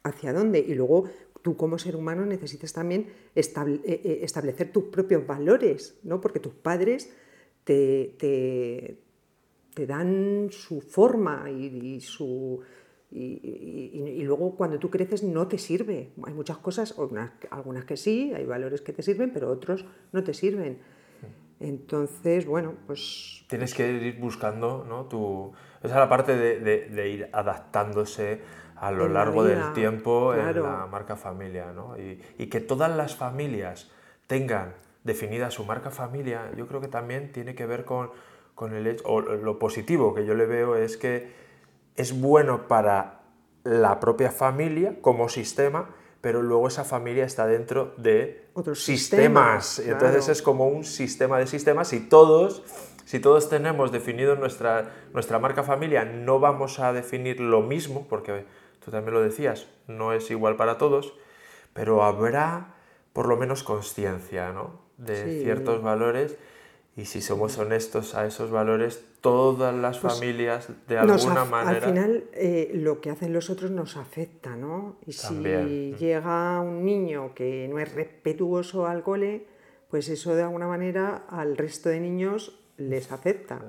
hacia 0.03 0.33
dónde. 0.33 0.61
Y 0.61 0.75
luego 0.75 1.05
tú 1.43 1.59
como 1.59 1.79
ser 1.79 1.95
humano 1.95 2.25
necesitas 2.25 2.73
también 2.73 3.09
eh, 3.35 4.21
establecer 4.23 4.73
tus 4.73 4.85
propios 4.85 5.27
valores, 5.27 5.99
¿no? 6.05 6.23
porque 6.23 6.41
tus 6.41 6.55
padres 6.55 7.13
te, 7.65 8.15
te, 8.17 9.87
dan 9.87 10.49
su 10.51 10.81
forma 10.81 11.51
y 11.51 12.01
su, 12.01 12.63
y, 13.13 14.23
luego 14.23 14.55
cuando 14.55 14.79
tú 14.79 14.91
creces 14.91 15.23
no 15.23 15.49
te 15.49 15.59
sirve. 15.59 16.13
Hay 16.25 16.33
muchas 16.33 16.59
cosas, 16.59 16.95
algunas 17.51 17.85
que 17.85 17.97
sí, 17.97 18.33
hay 18.35 18.45
valores 18.45 18.81
que 18.81 18.93
te 18.93 19.03
sirven, 19.03 19.33
pero 19.33 19.51
otros 19.51 19.85
no 20.13 20.23
te 20.23 20.35
sirven. 20.35 20.79
Entonces, 21.59 22.47
bueno, 22.47 22.75
pues... 22.87 23.45
Tienes 23.49 23.75
que 23.75 23.91
ir 23.91 24.19
buscando, 24.19 24.85
¿no? 24.89 25.05
Tu... 25.05 25.53
Esa 25.83 25.95
es 25.95 26.01
la 26.01 26.09
parte 26.09 26.37
de, 26.37 27.09
ir 27.09 27.29
adaptándose 27.33 28.41
a 28.77 28.91
lo 28.91 29.09
largo 29.09 29.45
del 29.45 29.73
tiempo 29.75 30.35
en 30.35 30.63
la 30.63 30.87
marca 30.87 31.17
familia, 31.17 31.73
¿no? 31.73 31.97
Y, 31.99 32.47
que 32.47 32.61
todas 32.61 32.95
las 32.97 33.17
familias 33.17 33.91
tengan 34.27 34.75
definida 35.05 35.51
su 35.51 35.65
marca 35.65 35.91
familia, 35.91 36.51
yo 36.57 36.67
creo 36.67 36.81
que 36.81 36.89
también 36.89 37.33
tiene 37.33 37.55
que 37.55 37.67
ver 37.67 37.85
con, 37.85 38.11
con 38.55 38.75
el 38.75 38.87
hecho, 38.87 39.05
o 39.07 39.21
lo 39.21 39.59
positivo 39.59 40.15
que 40.15 40.25
yo 40.25 40.35
le 40.35 40.47
veo 40.47 40.77
es 40.77 40.97
que 40.97 41.50
es 41.97 42.19
bueno 42.19 42.69
para 42.69 43.21
la 43.65 44.01
propia 44.01 44.31
familia 44.31 44.97
como 45.01 45.29
sistema, 45.29 45.91
pero 46.21 46.43
luego 46.43 46.69
esa 46.69 46.85
familia 46.85 47.25
está 47.25 47.47
dentro 47.47 47.95
de 47.97 48.49
otros 48.55 48.83
sistemas. 48.83 49.79
Entonces 49.79 50.29
es 50.29 50.43
como 50.43 50.69
un 50.69 50.85
sistema 50.85 51.39
de 51.39 51.47
sistemas 51.47 51.93
y 51.93 52.01
todos, 52.01 52.63
si 53.05 53.21
todos 53.21 53.49
tenemos 53.49 53.93
definido 53.93 54.37
nuestra, 54.37 54.93
nuestra 55.13 55.39
marca 55.39 55.63
familia, 55.63 56.05
no 56.05 56.41
vamos 56.41 56.79
a 56.79 56.93
definir 56.93 57.41
lo 57.41 57.63
mismo, 57.63 58.07
porque 58.09 58.45
tú 58.85 58.91
también 58.91 59.15
lo 59.15 59.23
decías, 59.23 59.67
no 59.87 60.13
es 60.13 60.31
igual 60.31 60.57
para 60.57 60.79
todos, 60.79 61.15
pero 61.73 62.03
habrá 62.03 62.75
por 63.13 63.27
lo 63.27 63.37
menos 63.37 63.63
conciencia 63.63 64.53
¿no? 64.53 64.81
de 64.97 65.43
ciertos 65.43 65.83
valores 65.83 66.37
y 66.97 67.05
si 67.05 67.21
somos 67.21 67.57
honestos 67.59 68.15
a 68.15 68.27
esos 68.27 68.51
valores, 68.51 69.03
todas 69.21 69.75
las 69.75 69.99
pues 69.99 70.15
familias 70.15 70.69
de 70.89 70.99
alguna 70.99 71.45
manera... 71.45 71.77
Al 71.77 71.83
final 71.83 72.25
eh, 72.33 72.71
lo 72.75 73.01
que 73.01 73.11
hacen 73.11 73.33
los 73.33 73.49
otros 73.49 73.71
nos 73.71 73.97
afecta, 73.97 74.57
¿no? 74.57 74.97
Y 75.07 75.13
si 75.13 75.95
llega 75.99 76.61
un 76.61 76.85
niño 76.85 77.35
que 77.35 77.69
no 77.69 77.79
es 77.79 77.95
respetuoso 77.95 78.87
al 78.87 79.03
cole, 79.03 79.47
pues 79.89 80.09
eso 80.09 80.35
de 80.35 80.43
alguna 80.43 80.67
manera 80.67 81.25
al 81.29 81.57
resto 81.57 81.89
de 81.89 82.01
niños 82.01 82.59
les 82.77 83.13
afecta. 83.13 83.63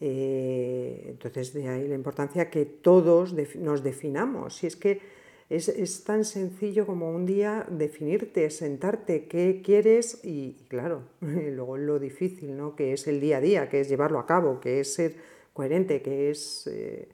Eh, 0.00 1.06
entonces 1.08 1.52
de 1.54 1.68
ahí 1.68 1.88
la 1.88 1.94
importancia 1.94 2.50
que 2.50 2.64
todos 2.64 3.34
nos 3.56 3.82
definamos. 3.82 4.56
Si 4.56 4.66
es 4.66 4.76
que 4.76 5.00
es, 5.50 6.04
tan 6.04 6.24
sencillo 6.24 6.86
como 6.86 7.10
un 7.10 7.24
día 7.24 7.66
definirte, 7.70 8.50
sentarte, 8.50 9.26
qué 9.26 9.62
quieres 9.64 10.20
y, 10.24 10.66
claro, 10.68 11.04
luego 11.20 11.76
lo 11.78 11.98
difícil, 11.98 12.56
¿no? 12.56 12.76
Que 12.76 12.92
es 12.92 13.06
el 13.06 13.20
día 13.20 13.38
a 13.38 13.40
día, 13.40 13.68
que 13.68 13.80
es 13.80 13.88
llevarlo 13.88 14.18
a 14.18 14.26
cabo, 14.26 14.60
que 14.60 14.80
es 14.80 14.92
ser 14.92 15.16
coherente, 15.54 16.02
que 16.02 16.30
es 16.30 16.66
eh, 16.70 17.08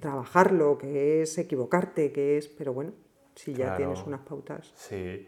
trabajarlo, 0.00 0.76
que 0.76 1.22
es 1.22 1.38
equivocarte, 1.38 2.12
que 2.12 2.36
es... 2.36 2.48
Pero 2.48 2.72
bueno, 2.72 2.92
si 3.34 3.54
ya 3.54 3.76
tienes 3.76 4.02
unas 4.02 4.20
pautas. 4.20 4.72
Sí. 4.76 5.26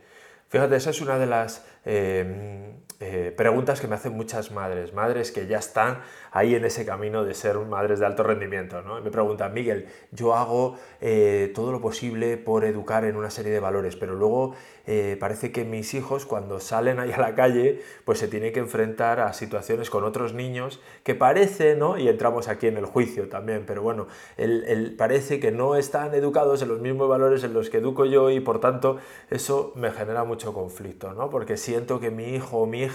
Fíjate, 0.49 0.77
esa 0.77 0.91
es 0.91 1.01
una 1.01 1.17
de 1.19 1.27
las 1.27 1.65
eh, 1.85 2.75
eh, 3.03 3.33
preguntas 3.35 3.81
que 3.81 3.89
me 3.89 3.95
hacen 3.95 4.13
muchas 4.13 4.53
madres, 4.53 4.93
madres 4.93 5.33
que 5.33 5.47
ya 5.47 5.57
están 5.57 6.01
ahí 6.33 6.55
en 6.55 6.67
ese 6.67 6.85
camino 6.85 7.25
de 7.25 7.33
ser 7.33 7.57
madres 7.57 7.99
de 7.99 8.05
alto 8.05 8.23
rendimiento. 8.23 8.83
¿no? 8.83 9.01
me 9.01 9.11
preguntan, 9.11 9.55
Miguel, 9.55 9.87
yo 10.13 10.35
hago 10.35 10.77
eh, 11.01 11.51
todo 11.55 11.73
lo 11.73 11.81
posible 11.81 12.37
por 12.37 12.65
educar 12.65 13.07
en 13.07 13.17
una 13.17 13.31
serie 13.31 13.53
de 13.53 13.61
valores, 13.61 13.97
pero 13.97 14.15
luego 14.15 14.55
eh, 14.87 15.17
parece 15.19 15.51
que 15.51 15.65
mis 15.65 15.95
hijos 15.95 16.27
cuando 16.27 16.61
salen 16.61 17.01
ahí 17.01 17.11
a 17.13 17.19
la 17.19 17.35
calle, 17.35 17.81
pues 18.05 18.19
se 18.19 18.29
tienen 18.29 18.53
que 18.53 18.61
enfrentar 18.61 19.21
a 19.21 19.33
situaciones 19.33 19.89
con 19.89 20.05
otros 20.05 20.35
niños 20.35 20.81
que 21.03 21.15
parece, 21.15 21.77
¿no? 21.77 21.97
y 21.97 22.09
entramos 22.09 22.49
aquí 22.49 22.67
en 22.67 22.77
el 22.77 22.85
juicio 22.85 23.29
también, 23.29 23.65
pero 23.67 23.83
bueno, 23.83 24.09
el, 24.37 24.95
parece 24.99 25.41
que 25.41 25.53
no 25.53 25.77
están 25.77 26.13
educados 26.15 26.61
en 26.61 26.69
los 26.69 26.81
mismos 26.81 27.09
valores 27.09 27.45
en 27.45 27.55
los 27.55 27.71
que 27.71 27.79
educo 27.79 28.05
yo 28.05 28.31
y 28.31 28.41
por 28.41 28.61
tanto 28.61 28.99
eso 29.31 29.73
me 29.75 29.91
genera 29.91 30.25
mucho 30.25 30.53
conflicto, 30.53 31.15
¿no? 31.15 31.31
porque 31.31 31.57
siento 31.57 31.99
que 31.99 32.11
mi 32.11 32.35
hijo 32.35 32.59
o 32.59 32.67
mi 32.67 32.83
hija 32.83 32.90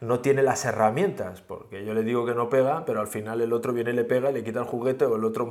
no 0.00 0.20
tiene 0.20 0.42
las 0.42 0.64
herramientas, 0.64 1.40
porque 1.40 1.84
yo 1.84 1.94
le 1.94 2.02
digo 2.02 2.26
que 2.26 2.34
no 2.34 2.48
pega, 2.48 2.84
pero 2.84 3.00
al 3.00 3.06
final 3.06 3.40
el 3.40 3.52
otro 3.52 3.72
viene 3.72 3.90
y 3.90 3.94
le 3.94 4.04
pega, 4.04 4.30
le 4.30 4.44
quita 4.44 4.60
el 4.60 4.66
juguete 4.66 5.04
o 5.04 5.16
el 5.16 5.24
otro 5.24 5.50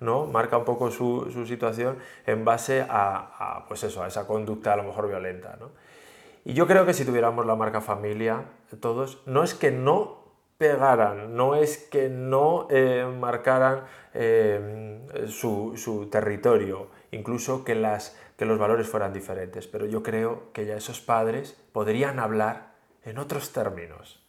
¿no? 0.00 0.26
marca 0.26 0.58
un 0.58 0.64
poco 0.64 0.90
su, 0.90 1.44
situación 1.46 1.98
en 2.26 2.44
base 2.44 2.86
a, 2.88 3.64
pues 3.68 3.84
eso, 3.84 4.02
a 4.02 4.08
esa 4.08 4.26
conducta 4.26 4.72
a 4.72 4.76
lo 4.76 4.84
mejor 4.84 5.08
violenta. 5.08 5.58
Y 6.44 6.54
yo 6.54 6.66
creo 6.66 6.86
que 6.86 6.94
si 6.94 7.04
tuviéramos 7.04 7.46
la 7.46 7.54
marca 7.54 7.80
familia, 7.80 8.44
todos, 8.80 9.22
no 9.26 9.42
es 9.42 9.54
que 9.54 9.70
no 9.70 10.20
pegaran, 10.60 11.36
no 11.36 11.54
es 11.54 11.78
que 11.78 12.10
no 12.10 12.68
eh, 12.70 13.06
marcaran 13.18 13.84
eh, 14.12 15.00
su, 15.26 15.72
su, 15.76 16.10
territorio, 16.10 16.88
incluso 17.12 17.64
que, 17.64 17.74
las, 17.74 18.14
que 18.36 18.44
los 18.44 18.58
valores 18.58 18.86
fueran 18.86 19.14
diferentes, 19.14 19.66
pero 19.66 19.86
yo 19.86 20.02
creo 20.02 20.52
que 20.52 20.66
ya 20.66 20.76
esos 20.76 21.00
padres 21.00 21.56
podrían 21.72 22.18
hablar 22.18 22.69
en 23.04 23.18
otros 23.18 23.52
términos. 23.52 24.22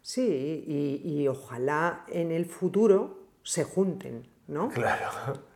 Sí, 0.00 0.64
y, 1.04 1.28
ojalá 1.28 2.04
en 2.08 2.32
el 2.32 2.46
futuro 2.46 3.28
se 3.44 3.64
junten, 3.64 4.26
¿no? 4.48 4.68
Claro. 4.70 5.08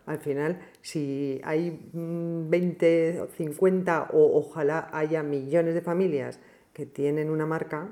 Al 0.07 0.19
final, 0.19 0.61
si 0.83 1.41
hay 1.43 1.91
20 1.93 3.23
o 3.23 3.27
50 3.27 4.11
o 4.13 4.39
ojalá 4.39 4.89
haya 4.93 5.25
millones 5.25 5.75
de 5.75 5.83
familias 5.83 6.39
que 6.73 6.87
tienen 6.87 7.29
una 7.29 7.45
marca 7.45 7.91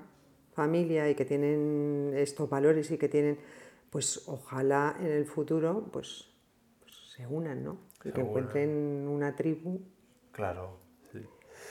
familia 0.54 1.10
y 1.10 1.16
que 1.16 1.24
tienen 1.24 2.12
estos 2.14 2.48
valores 2.48 2.90
y 2.92 2.98
que 2.98 3.08
tienen, 3.08 3.38
pues 3.90 4.28
ojalá 4.28 4.96
en 5.00 5.08
el 5.08 5.26
futuro 5.26 5.88
pues, 5.92 6.30
pues 6.80 6.94
se 7.16 7.26
unan, 7.26 7.64
¿no? 7.64 7.78
Y 8.04 8.12
que 8.12 8.20
encuentren 8.20 9.08
una 9.08 9.34
tribu 9.34 9.80
claro, 10.30 10.78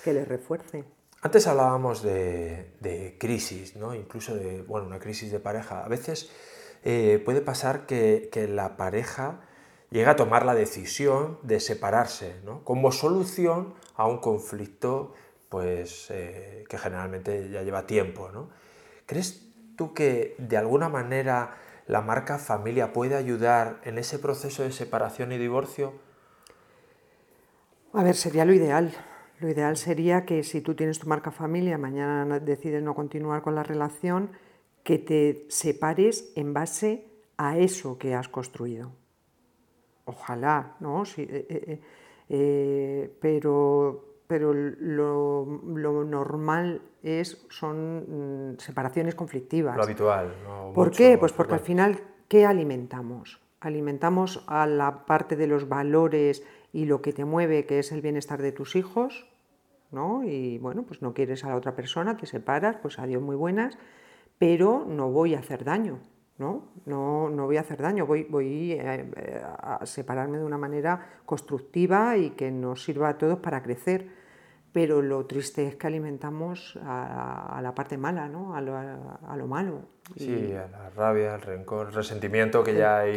que 0.03 0.13
les 0.13 0.27
refuerce. 0.27 0.83
Antes 1.23 1.47
hablábamos 1.47 2.03
de, 2.03 3.15
crisis, 3.17 3.77
¿no? 3.77 3.95
incluso 3.95 4.35
de 4.35 4.61
bueno, 4.61 4.87
una 4.87 4.99
crisis 4.99 5.31
de 5.31 5.39
pareja. 5.39 5.85
A 5.85 5.87
veces 5.87 6.29
eh, 6.83 7.21
puede 7.23 7.39
pasar 7.39 7.85
que, 7.85 8.29
la 8.51 8.75
pareja 8.75 9.39
llega 9.89 10.11
a 10.11 10.15
tomar 10.17 10.45
la 10.45 10.53
decisión 10.53 11.39
de 11.41 11.61
separarse 11.61 12.41
¿no? 12.43 12.65
como 12.65 12.91
solución 12.91 13.73
a 13.95 14.05
un 14.05 14.17
conflicto 14.17 15.13
pues, 15.47 16.07
eh, 16.09 16.65
que 16.67 16.77
generalmente 16.77 17.49
ya 17.49 17.61
lleva 17.61 17.87
tiempo. 17.87 18.29
¿no? 18.29 18.49
¿Crees 19.05 19.47
tú 19.77 19.93
que 19.93 20.35
de 20.39 20.57
alguna 20.57 20.89
manera 20.89 21.55
la 21.87 22.01
marca 22.01 22.37
familia 22.37 22.91
puede 22.91 23.15
ayudar 23.15 23.79
en 23.85 23.97
ese 23.97 24.19
proceso 24.19 24.63
de 24.63 24.73
separación 24.73 25.31
y 25.31 25.37
divorcio? 25.37 25.93
A 27.93 28.03
ver, 28.03 28.17
sería 28.17 28.43
lo 28.43 28.51
ideal. 28.51 28.93
Lo 29.43 29.49
ideal 29.49 29.75
sería 29.75 30.23
que 30.23 30.41
si 30.41 30.61
tú 30.61 30.73
tienes 30.73 30.99
tu 30.99 31.09
marca 31.09 31.29
familia, 31.29 31.77
mañana 31.77 32.39
decides 32.39 32.81
no 32.81 32.95
continuar 32.95 33.41
con 33.41 33.55
la 33.55 33.63
relación, 33.63 34.29
que 34.83 34.99
te 34.99 35.47
separes 35.49 36.31
en 36.37 36.53
base 36.53 37.05
a 37.35 37.57
eso 37.57 37.97
que 37.97 38.15
has 38.15 38.29
construido. 38.29 38.93
Ojalá, 40.05 40.77
¿no? 40.79 41.03
Eh, 41.17 41.45
eh, 41.49 41.81
eh, 42.29 43.17
pero 43.19 44.05
pero 44.27 44.53
lo, 44.53 45.45
normal 46.05 46.81
es, 47.03 47.45
son 47.49 48.53
mm, 48.53 48.59
separaciones 48.59 49.13
conflictivas. 49.13 49.75
Lo 49.75 49.83
habitual. 49.83 50.33
¿Por 50.73 50.89
qué? 50.91 51.17
Pues 51.17 51.33
porque 51.33 51.55
al 51.55 51.59
final, 51.59 51.99
¿qué 52.29 52.45
alimentamos? 52.45 53.41
Alimentamos 53.59 54.45
a 54.47 54.67
la 54.67 55.05
parte 55.05 55.35
de 55.35 55.47
los 55.47 55.67
valores 55.67 56.45
y 56.71 56.85
lo 56.85 57.01
que 57.01 57.11
te 57.11 57.25
mueve, 57.25 57.65
que 57.65 57.79
es 57.79 57.91
el 57.91 58.01
bienestar 58.01 58.41
de 58.41 58.53
tus 58.53 58.77
hijos, 58.77 59.27
¿no? 59.93 60.23
Y 60.23 60.57
bueno, 60.57 60.83
pues 60.83 61.01
no 61.01 61.13
quieres 61.13 61.45
a 61.45 61.49
la 61.49 61.55
otra 61.55 61.75
persona, 61.75 62.17
te 62.17 62.25
separas, 62.25 62.75
pues 62.81 62.99
adiós 62.99 63.21
muy 63.21 63.35
buenas, 63.35 63.77
pero 64.37 64.85
no 64.87 65.11
voy 65.11 65.35
a 65.35 65.39
hacer 65.39 65.63
daño, 65.63 65.99
¿no? 66.37 66.65
No, 66.85 67.29
no 67.29 67.45
voy 67.45 67.57
a 67.57 67.61
hacer 67.61 67.81
daño, 67.81 68.05
voy, 68.05 68.23
voy 68.23 68.73
eh, 68.73 69.41
a 69.43 69.85
separarme 69.85 70.39
de 70.39 70.43
una 70.43 70.57
manera 70.57 71.21
constructiva 71.25 72.17
y 72.17 72.31
que 72.31 72.51
nos 72.51 72.83
sirva 72.83 73.09
a 73.09 73.17
todos 73.17 73.39
para 73.39 73.61
crecer. 73.61 74.23
Pero 74.73 75.03
lo 75.03 75.27
triste 75.27 75.67
es 75.67 75.75
que 75.75 75.85
alimentamos 75.85 76.79
a, 76.83 77.59
la 77.61 77.75
parte 77.75 77.95
mala, 77.95 78.27
¿no? 78.27 78.55
a, 78.55 78.61
lo, 78.61 78.75
a 78.75 79.37
lo 79.37 79.45
malo. 79.45 79.83
Sí, 80.17 80.51
a 80.53 80.67
la 80.67 80.89
rabia, 80.89 81.35
al 81.35 81.41
rencor, 81.41 81.89
el 81.89 81.93
resentimiento 81.93 82.63
que 82.63 82.73
ya 82.73 83.01
hay 83.01 83.15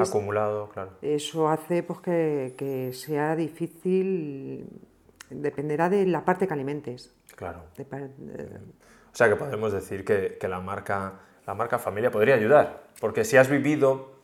acumulado, 0.00 0.68
claro. 0.68 0.92
Eso 1.02 1.48
hace 1.48 1.82
pues, 1.82 1.98
que, 1.98 2.54
que 2.56 2.92
sea 2.92 3.34
difícil 3.34 4.68
dependerá 5.30 5.88
de 5.88 6.06
la 6.06 6.24
parte 6.24 6.46
que 6.46 6.54
alimentes. 6.54 7.14
Claro. 7.34 7.64
o 7.78 9.16
sea 9.16 9.28
que 9.28 9.36
podemos 9.36 9.72
decir 9.72 10.04
que, 10.04 10.38
la, 10.48 10.60
marca, 10.60 11.20
la 11.46 11.54
marca 11.54 11.78
familia 11.78 12.10
podría 12.10 12.34
ayudar, 12.34 12.84
porque 13.00 13.24
si 13.24 13.36
has 13.36 13.48
vivido 13.48 14.16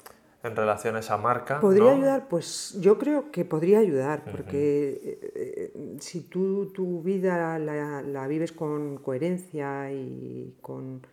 en 0.42 0.56
relación 0.56 0.96
a 0.96 1.00
esa 1.00 1.16
marca... 1.16 1.60
¿Podría 1.60 1.92
ayudar? 1.92 2.28
Pues 2.28 2.76
yo 2.80 2.98
creo 2.98 3.30
que 3.30 3.44
podría 3.44 3.78
ayudar, 3.78 4.24
porque 4.24 5.20
eh, 5.34 5.96
si 6.00 6.22
tú 6.22 6.72
tu 6.72 7.02
vida 7.02 7.58
la, 7.58 8.26
vives 8.26 8.52
con 8.52 8.98
coherencia 8.98 9.92
y 9.92 10.56
con, 10.60 11.06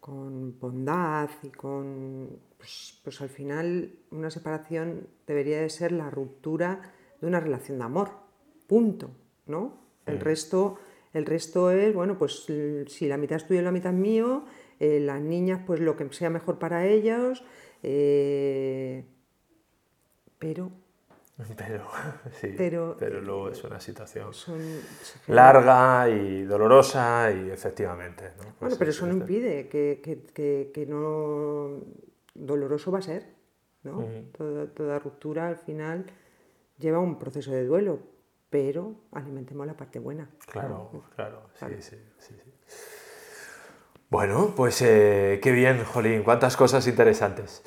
con 0.00 0.58
bondad 0.58 1.28
y 1.42 1.48
con... 1.50 2.38
Pues, 2.58 3.00
pues 3.04 3.20
al 3.20 3.28
final 3.28 3.92
una 4.10 4.30
separación 4.30 5.06
debería 5.26 5.60
de 5.60 5.68
ser 5.68 5.92
la 5.92 6.08
ruptura 6.08 6.80
de 7.20 7.26
una 7.26 7.38
relación 7.38 7.78
de 7.78 7.84
amor 7.84 8.25
punto, 8.66 9.10
¿no? 9.46 9.78
El, 10.06 10.16
mm. 10.16 10.20
resto, 10.20 10.78
el 11.12 11.26
resto 11.26 11.70
es, 11.70 11.94
bueno, 11.94 12.18
pues 12.18 12.46
si 12.88 13.08
la 13.08 13.16
mitad 13.16 13.36
es 13.36 13.46
tuyo 13.46 13.60
y 13.60 13.64
la 13.64 13.72
mitad 13.72 13.92
es 13.92 13.98
mío, 13.98 14.44
eh, 14.78 15.00
las 15.00 15.20
niñas, 15.20 15.60
pues 15.66 15.80
lo 15.80 15.96
que 15.96 16.12
sea 16.12 16.30
mejor 16.30 16.58
para 16.58 16.86
ellos, 16.86 17.44
eh, 17.82 19.04
pero... 20.38 20.70
Pero, 21.58 21.86
sí, 22.40 22.54
pero, 22.56 23.20
luego 23.20 23.50
es 23.50 23.62
una 23.62 23.78
situación 23.78 24.30
larga 25.26 26.08
y 26.08 26.44
dolorosa 26.44 27.30
y 27.30 27.50
efectivamente. 27.50 28.30
¿no? 28.38 28.44
Pues 28.44 28.54
bueno, 28.58 28.76
pero 28.78 28.90
eso 28.90 29.06
no 29.06 29.12
impide 29.12 29.68
que, 29.68 30.00
que, 30.32 30.70
que, 30.72 30.86
no 30.86 31.82
doloroso 32.32 32.90
va 32.90 33.00
a 33.00 33.02
ser. 33.02 33.26
¿no? 33.82 34.02
toda, 34.32 34.66
toda 34.68 34.98
ruptura 34.98 35.48
al 35.48 35.58
final 35.58 36.06
lleva 36.78 37.00
un 37.00 37.18
proceso 37.18 37.52
de 37.52 37.64
duelo, 37.64 37.98
pero 38.50 38.94
alimentemos 39.12 39.66
la 39.66 39.76
parte 39.76 39.98
buena. 39.98 40.28
Claro, 40.46 41.04
claro, 41.14 41.50
sí, 41.54 41.66
sí, 41.80 41.96
sí, 42.18 42.34
Bueno, 44.08 44.52
pues 44.56 44.80
eh, 44.82 45.40
qué 45.42 45.52
bien, 45.52 45.84
Jolín, 45.84 46.22
cuántas 46.22 46.56
cosas 46.56 46.86
interesantes. 46.86 47.62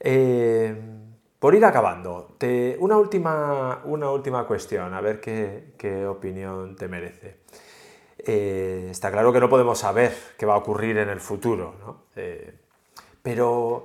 Eh, 0.00 0.74
por 1.38 1.54
ir 1.54 1.64
acabando, 1.64 2.34
te, 2.38 2.76
una, 2.80 2.96
última, 2.96 3.82
una 3.84 4.10
última 4.10 4.46
cuestión, 4.46 4.94
a 4.94 5.00
ver 5.00 5.20
qué, 5.20 6.06
opinión 6.06 6.76
te 6.76 6.88
merece. 6.88 7.40
Eh, 8.18 8.88
está 8.90 9.12
claro 9.12 9.32
que 9.32 9.40
no 9.40 9.48
podemos 9.48 9.78
saber 9.78 10.12
qué 10.38 10.46
va 10.46 10.54
a 10.54 10.58
ocurrir 10.58 10.96
en 10.98 11.08
el 11.08 11.20
futuro, 11.20 11.74
¿no? 11.80 12.06
pero, 13.22 13.84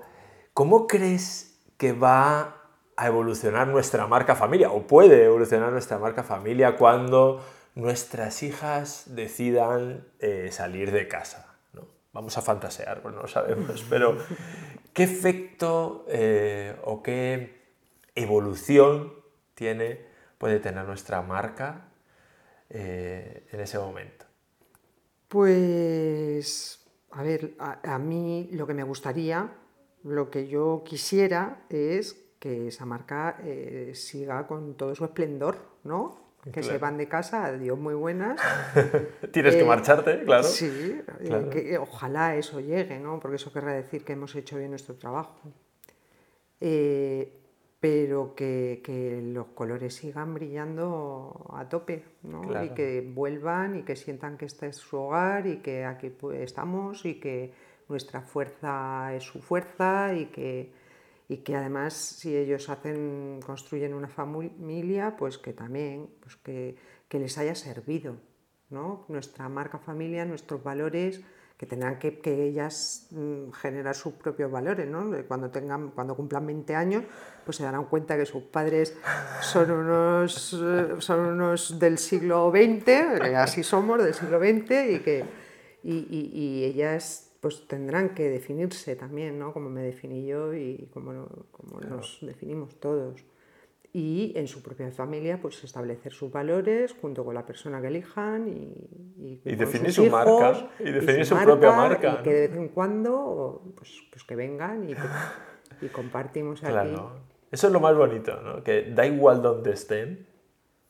¿cómo 0.54 0.88
crees 0.88 1.60
que 1.78 1.94
va 1.94 2.61
a 3.02 3.08
evolucionar 3.08 3.68
nuestra 3.68 4.06
marca 4.06 4.36
familia 4.36 4.70
o 4.72 4.86
puede 4.86 5.26
evolucionar 5.26 5.72
nuestra 5.72 5.98
marca 5.98 6.22
familia 6.22 6.78
cuando 6.78 7.44
nuestras 7.74 8.44
hijas 8.44 9.06
decidan 9.08 10.06
eh, 10.20 10.50
salir 10.52 10.92
de 10.92 11.08
casa. 11.08 11.58
¿no? 11.74 11.88
Vamos 12.14 12.38
a 12.38 12.44
fantasear, 12.44 13.02
pues 13.02 13.16
no 13.16 13.24
lo 13.24 13.28
sabemos, 13.28 13.84
pero 13.90 14.20
¿qué 14.94 15.02
efecto 15.02 16.06
eh, 16.10 16.76
o 16.84 17.02
qué 17.02 17.64
evolución 18.14 19.14
tiene, 19.56 20.06
puede 20.38 20.60
tener 20.60 20.86
nuestra 20.86 21.24
marca 21.24 21.88
eh, 22.70 23.48
en 23.52 23.62
ese 23.62 23.80
momento? 23.80 24.28
Pues, 25.28 26.86
a 27.10 27.24
ver, 27.24 27.56
a 27.58 27.98
mí 27.98 28.48
lo 28.52 28.68
que 28.68 28.76
me 28.76 28.84
gustaría, 28.84 29.50
lo 30.04 30.30
que 30.30 30.48
yo 30.48 30.84
quisiera 30.86 31.64
es 31.70 32.21
que 32.42 32.68
esa 32.70 32.86
marca 32.86 33.38
eh, 33.44 33.92
siga 33.94 34.48
con 34.48 34.74
todo 34.76 34.96
su 34.96 35.06
esplendor, 35.06 35.58
¿no? 35.84 36.20
que 36.52 36.64
se 36.64 36.80
van 36.80 36.98
de 36.98 37.08
casa, 37.08 37.46
adiós 37.46 37.78
muy 37.78 37.94
buenas. 37.94 38.42
Tienes 39.32 39.54
que 39.56 39.62
Eh, 39.62 39.66
marcharte, 39.66 40.24
claro. 40.24 40.42
Sí, 40.44 40.66
eh, 40.66 41.04
Claro. 41.28 41.50
que 41.52 41.78
ojalá 41.78 42.36
eso 42.36 42.60
llegue, 42.60 42.98
¿no? 43.00 43.20
Porque 43.20 43.36
eso 43.36 43.54
querrá 43.54 43.74
decir 43.74 44.04
que 44.04 44.14
hemos 44.14 44.34
hecho 44.36 44.58
bien 44.58 44.72
nuestro 44.72 44.96
trabajo. 44.96 45.36
Pero 47.80 48.34
que, 48.36 48.82
que 48.84 49.22
los 49.24 49.48
colores 49.54 49.96
sigan 49.96 50.34
brillando 50.36 51.48
a 51.54 51.70
tope, 51.70 52.04
¿no? 52.24 52.64
Y 52.64 52.70
que 52.70 53.08
vuelvan 53.14 53.78
y 53.78 53.84
que 53.84 53.96
sientan 53.96 54.38
que 54.38 54.46
este 54.46 54.68
es 54.68 54.78
su 54.78 54.98
hogar 54.98 55.46
y 55.46 55.58
que 55.58 55.86
aquí 55.86 56.10
pues, 56.10 56.42
estamos 56.42 57.06
y 57.06 57.20
que 57.20 57.54
nuestra 57.90 58.22
fuerza 58.22 59.14
es 59.16 59.24
su 59.24 59.42
fuerza 59.42 60.14
y 60.16 60.26
que, 60.28 60.72
y 61.32 61.38
que 61.38 61.56
además 61.56 61.94
si 61.94 62.36
ellos 62.36 62.68
hacen, 62.70 63.40
construyen 63.46 63.94
una 63.94 64.10
familia, 64.10 65.16
pues 65.18 65.38
que 65.38 65.54
también 65.54 66.10
pues 66.20 66.36
que, 66.36 66.76
que 67.08 67.20
les 67.20 67.38
haya 67.38 67.56
servido, 67.56 68.18
¿no? 68.70 69.06
Nuestra 69.08 69.48
marca 69.48 69.78
familia, 69.80 70.26
nuestros 70.26 70.62
valores, 70.62 71.22
que 71.58 71.66
tendrán 71.68 72.00
que, 72.00 72.20
que 72.20 72.44
ellas 72.44 73.08
mm, 73.12 73.52
generar 73.52 73.96
sus 73.96 74.14
propios 74.14 74.52
valores, 74.52 74.88
¿no? 74.90 75.10
Cuando, 75.28 75.50
tengan, 75.52 75.92
cuando 75.92 76.16
cumplan 76.16 76.46
20 76.48 76.76
años, 76.76 77.04
pues 77.46 77.56
se 77.58 77.64
darán 77.64 77.86
cuenta 77.86 78.18
que 78.18 78.26
sus 78.26 78.44
padres 78.44 78.98
son 79.42 79.72
unos, 79.72 80.54
eh, 80.62 80.96
son 81.00 81.20
unos 81.22 81.80
del 81.80 81.98
siglo 81.98 82.52
XX, 82.52 82.84
que 83.22 83.36
así 83.38 83.64
somos, 83.64 84.04
del 84.04 84.14
siglo 84.14 84.38
XX, 84.40 84.72
y 84.96 85.00
que 85.00 85.24
y- 85.84 86.32
y 86.34 86.64
ellas 86.66 87.31
pues 87.42 87.68
tendrán 87.68 88.14
que 88.16 88.30
definirse 88.30 88.96
también, 88.96 89.38
¿no? 89.38 89.52
Como 89.52 89.70
me 89.70 89.82
definí 89.82 90.26
yo 90.26 90.54
y 90.54 90.88
como, 90.94 91.28
como 91.52 91.82
nos 91.82 92.20
definimos 92.22 92.80
todos 92.80 93.26
y 93.94 94.32
en 94.38 94.48
su 94.48 94.64
propia 94.64 94.90
familia 94.92 95.40
pues 95.42 95.64
establecer 95.64 96.14
sus 96.14 96.32
valores 96.32 96.94
junto 97.02 97.26
con 97.26 97.36
la 97.36 97.46
persona 97.46 97.82
que 97.82 97.88
elijan 97.88 98.48
y, 98.48 99.42
y, 99.44 99.56
definir 99.56 99.92
su 99.92 100.06
marca, 100.06 100.70
y 100.80 100.92
definir 100.92 101.26
su 101.26 101.36
propia 101.36 101.72
marca, 101.74 102.20
y 102.20 102.24
que 102.24 102.34
de 102.34 102.48
vez 102.48 102.58
en 102.58 102.70
cuando 102.70 103.62
pues, 103.76 104.02
pues 104.10 104.24
que 104.24 104.36
vengan 104.36 104.90
y, 104.90 104.94
que- 104.94 105.86
y 105.86 105.90
compartimos 105.92 106.64
aquí 106.64 106.72
Claro. 106.72 107.32
Eso 107.52 107.68
es 107.68 107.74
lo 107.74 107.82
más 107.82 107.98
bonito, 107.98 108.42
¿no? 108.42 108.64
Que 108.64 108.92
da 108.96 109.06
igual 109.06 109.42
donde 109.42 109.74
estén, 109.74 110.26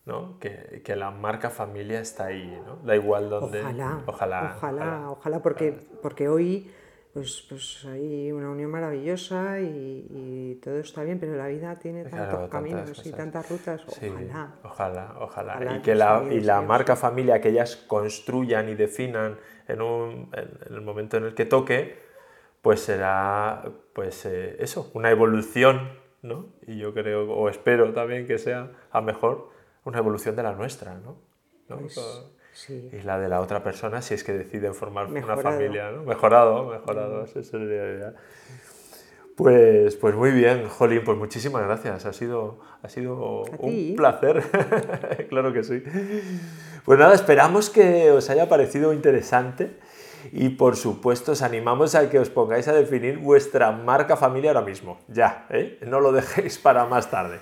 ¿no? 0.05 0.39
Que, 0.39 0.81
que 0.83 0.95
la 0.95 1.11
marca 1.11 1.49
familia 1.49 1.99
está 2.01 2.25
ahí, 2.25 2.61
¿no? 2.65 2.77
Da 2.77 2.95
igual 2.95 3.29
donde... 3.29 3.61
Ojalá, 3.61 4.03
Ojalá. 4.05 4.53
ojalá, 4.57 5.11
ojalá, 5.11 5.41
porque, 5.41 5.79
porque 6.01 6.27
hoy 6.27 6.71
pues, 7.13 7.45
pues 7.49 7.85
hay 7.85 8.31
una 8.31 8.49
unión 8.49 8.71
maravillosa 8.71 9.59
y, 9.59 10.07
y 10.09 10.55
todo 10.63 10.79
está 10.79 11.03
bien, 11.03 11.19
pero 11.19 11.35
la 11.35 11.47
vida 11.47 11.75
tiene 11.75 12.05
Claro, 12.05 12.31
tantos 12.31 12.49
caminos 12.49 13.05
y 13.05 13.11
tantas 13.11 13.49
rutas. 13.49 13.81
Sí, 13.89 14.07
Ojalá. 14.07 14.55
ojalá, 14.63 15.15
ojalá. 15.19 15.75
Y 15.77 15.81
que 15.81 15.93
la, 15.93 16.23
y 16.31 16.39
la 16.39 16.61
marca 16.61 16.95
familia 16.95 17.41
que 17.41 17.49
ellas 17.49 17.75
construyan 17.75 18.69
y 18.69 18.75
definan 18.75 19.37
en, 19.67 19.81
un, 19.81 20.29
en, 20.33 20.49
en 20.67 20.73
el 20.73 20.81
momento 20.81 21.17
en 21.17 21.25
el 21.25 21.35
que 21.35 21.45
toque, 21.45 21.99
pues 22.61 22.79
será, 22.81 23.63
pues 23.93 24.25
eh, 24.25 24.55
eso, 24.59 24.89
una 24.93 25.11
evolución, 25.11 25.99
¿no? 26.21 26.45
Y 26.65 26.77
yo 26.77 26.93
creo, 26.93 27.29
o 27.29 27.49
espero 27.49 27.91
también 27.93 28.25
que 28.25 28.37
sea, 28.37 28.71
a 28.91 29.01
mejor, 29.01 29.49
una 29.85 29.97
evolución 29.99 30.35
de 30.35 30.43
la 30.43 30.53
nuestra, 30.53 30.95
¿no? 30.95 31.17
¿No? 31.69 31.77
Pues, 31.77 31.99
sí. 32.53 32.89
Y 32.91 33.01
la 33.01 33.19
de 33.19 33.29
la 33.29 33.41
otra 33.41 33.63
persona 33.63 34.01
si 34.01 34.13
es 34.13 34.23
que 34.23 34.33
deciden 34.33 34.73
formar 34.73 35.09
Mejorado. 35.09 35.41
una 35.41 35.51
familia, 35.51 35.91
¿no? 35.91 36.03
Mejorado, 36.03 36.65
mejorado, 36.65 37.23
eso 37.23 37.41
sería 37.43 37.83
la 37.83 37.93
idea. 37.93 38.13
Pues, 39.35 39.95
pues 39.95 40.13
muy 40.13 40.31
bien, 40.31 40.67
Jolín, 40.67 41.03
pues 41.03 41.17
muchísimas 41.17 41.63
gracias. 41.63 42.05
Ha 42.05 42.13
sido, 42.13 42.59
ha 42.83 42.89
sido 42.89 43.43
un 43.59 43.95
placer. 43.95 44.43
claro 45.29 45.53
que 45.53 45.63
sí. 45.63 45.81
Pues 46.85 46.99
nada, 46.99 47.15
esperamos 47.15 47.69
que 47.69 48.11
os 48.11 48.29
haya 48.29 48.49
parecido 48.49 48.93
interesante 48.93 49.77
y 50.31 50.49
por 50.49 50.75
supuesto 50.75 51.31
os 51.31 51.41
animamos 51.41 51.95
a 51.95 52.09
que 52.09 52.19
os 52.19 52.29
pongáis 52.29 52.67
a 52.67 52.73
definir 52.73 53.17
vuestra 53.17 53.71
marca 53.71 54.15
familia 54.15 54.51
ahora 54.51 54.61
mismo. 54.61 54.99
Ya, 55.07 55.47
¿eh? 55.49 55.79
No 55.87 55.99
lo 55.99 56.11
dejéis 56.11 56.59
para 56.59 56.85
más 56.85 57.09
tarde 57.09 57.39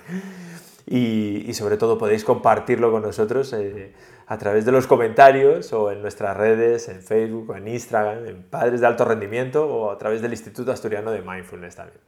y, 0.86 1.52
sobre 1.54 1.76
todo 1.76 1.98
podéis 1.98 2.24
compartirlo 2.24 2.90
con 2.90 3.02
nosotros 3.02 3.52
eh, 3.52 3.92
a 4.26 4.38
través 4.38 4.64
de 4.64 4.72
los 4.72 4.86
comentarios 4.86 5.72
o 5.72 5.90
en 5.90 6.02
nuestras 6.02 6.36
redes, 6.36 6.88
en 6.88 7.02
Facebook 7.02 7.50
o 7.50 7.56
en 7.56 7.68
Instagram, 7.68 8.26
en 8.26 8.42
Padres 8.42 8.80
de 8.80 8.86
Alto 8.86 9.04
Rendimiento 9.04 9.66
o 9.66 9.90
a 9.90 9.98
través 9.98 10.22
del 10.22 10.32
Instituto 10.32 10.72
Asturiano 10.72 11.10
de 11.10 11.22
Mindfulness 11.22 11.76
también. 11.76 12.00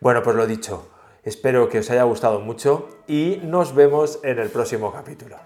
Bueno, 0.00 0.22
pues 0.22 0.36
lo 0.36 0.46
dicho, 0.46 0.90
espero 1.22 1.68
que 1.68 1.78
os 1.78 1.90
haya 1.90 2.02
gustado 2.04 2.40
mucho 2.40 2.88
y 3.06 3.40
nos 3.42 3.74
vemos 3.74 4.20
en 4.22 4.38
el 4.38 4.50
próximo 4.50 4.92
capítulo. 4.92 5.36